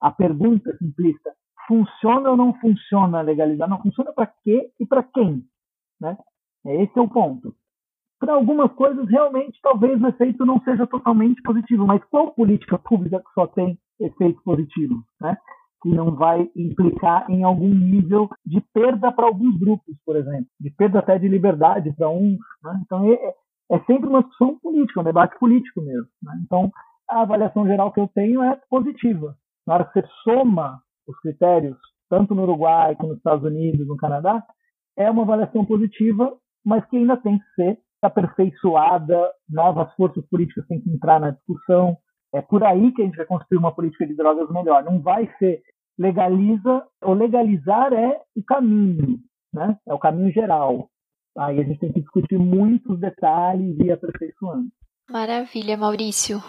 [0.00, 1.32] a pergunta é simplista,
[1.66, 3.68] funciona ou não funciona legalizar?
[3.68, 5.44] Não funciona para quê e para quem?
[6.00, 6.16] Né?
[6.64, 7.54] Esse é o ponto.
[8.18, 13.18] Para algumas coisas, realmente, talvez o efeito não seja totalmente positivo, mas qual política pública
[13.18, 15.02] que só tem efeito positivo?
[15.20, 15.36] Né?
[15.82, 20.70] Que não vai implicar em algum nível de perda para alguns grupos, por exemplo, de
[20.70, 22.38] perda até de liberdade para uns.
[22.62, 22.80] Né?
[22.84, 23.04] Então,
[23.72, 26.08] é, sempre uma discussão política, um debate político mesmo.
[26.22, 26.40] Né?
[26.44, 26.70] Então,
[27.08, 29.34] a avaliação geral que eu tenho é positiva.
[29.66, 31.78] Na hora que você soma os critérios,
[32.08, 34.44] tanto no Uruguai como nos Estados Unidos, no Canadá,
[34.96, 40.80] é uma avaliação positiva, mas que ainda tem que ser aperfeiçoada, novas forças políticas têm
[40.80, 41.96] que entrar na discussão.
[42.34, 44.84] É por aí que a gente vai construir uma política de drogas melhor.
[44.84, 45.62] Não vai ser
[45.98, 49.18] legaliza, ou legalizar é o caminho,
[49.52, 49.78] né?
[49.86, 50.88] é o caminho geral.
[51.36, 54.68] Aí a gente tem que discutir muitos detalhes e ir aperfeiçoando.
[55.10, 56.42] Maravilha, Maurício.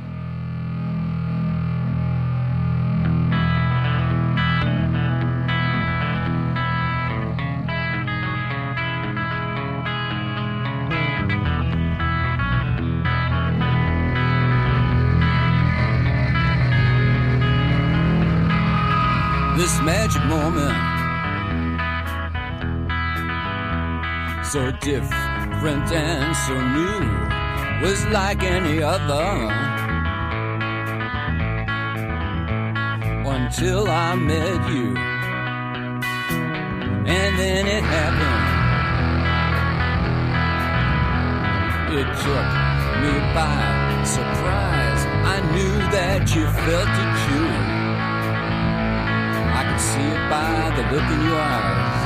[19.84, 20.74] Magic moment.
[24.46, 27.00] So different and so new,
[27.86, 29.50] was like any other.
[33.26, 34.96] Until I met you,
[37.16, 38.44] and then it happened.
[42.00, 42.48] It took
[43.02, 45.02] me by surprise.
[45.34, 47.43] I knew that you felt it too
[49.78, 52.02] see it by the look in your eyes.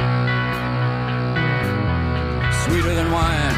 [2.62, 3.57] Sweeter than wine,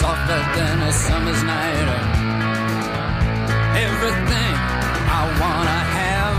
[0.00, 1.88] softer than a summer's night.
[3.86, 4.54] Everything
[5.18, 6.38] I wanna have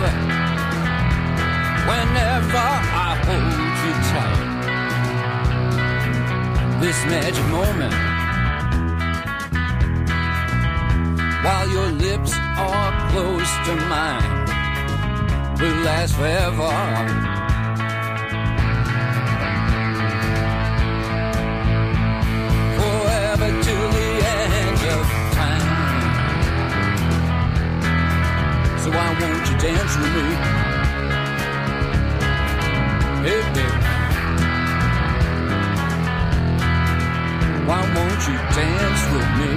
[1.89, 2.67] whenever
[3.07, 4.47] I hold you tight.
[6.81, 7.95] This magic moment.
[11.43, 14.42] While your lips are close to mine
[15.63, 16.71] will last forever.
[22.79, 24.09] Forever till the
[24.39, 25.05] end of
[25.39, 25.67] time.
[28.81, 30.27] So why won't you dance with me?
[33.25, 33.77] Hey, baby.
[37.67, 39.51] Why won't you dance with me?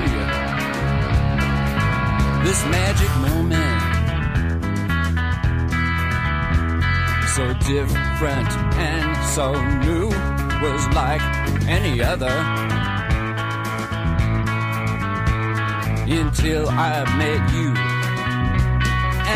[2.45, 3.76] This magic moment
[7.37, 8.51] so different
[8.81, 9.53] and so
[9.85, 10.09] new
[10.65, 11.21] was like
[11.69, 12.33] any other.
[16.09, 17.75] Until I met you,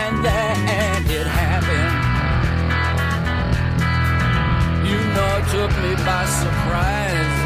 [0.01, 1.97] and then it happened.
[4.89, 7.39] You know, it took me by surprise.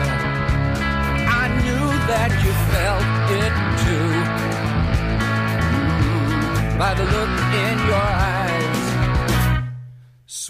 [1.43, 3.07] I knew that you felt
[3.43, 4.11] it too,
[6.15, 6.79] mm-hmm.
[6.79, 7.33] by the look
[7.65, 8.34] in your eyes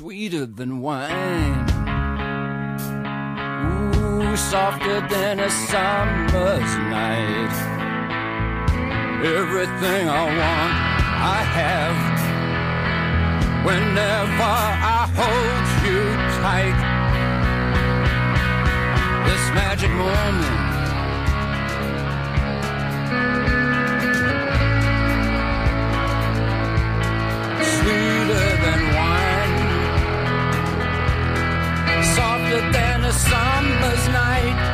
[0.05, 1.65] sweeter than wine.
[3.65, 7.55] Ooh, softer than a summer's night.
[9.25, 10.75] Everything I want,
[11.37, 11.99] I have.
[13.65, 14.53] Whenever
[14.97, 16.03] I hold you
[16.43, 16.79] tight,
[19.27, 20.64] this magic moment
[33.19, 34.74] summer's night.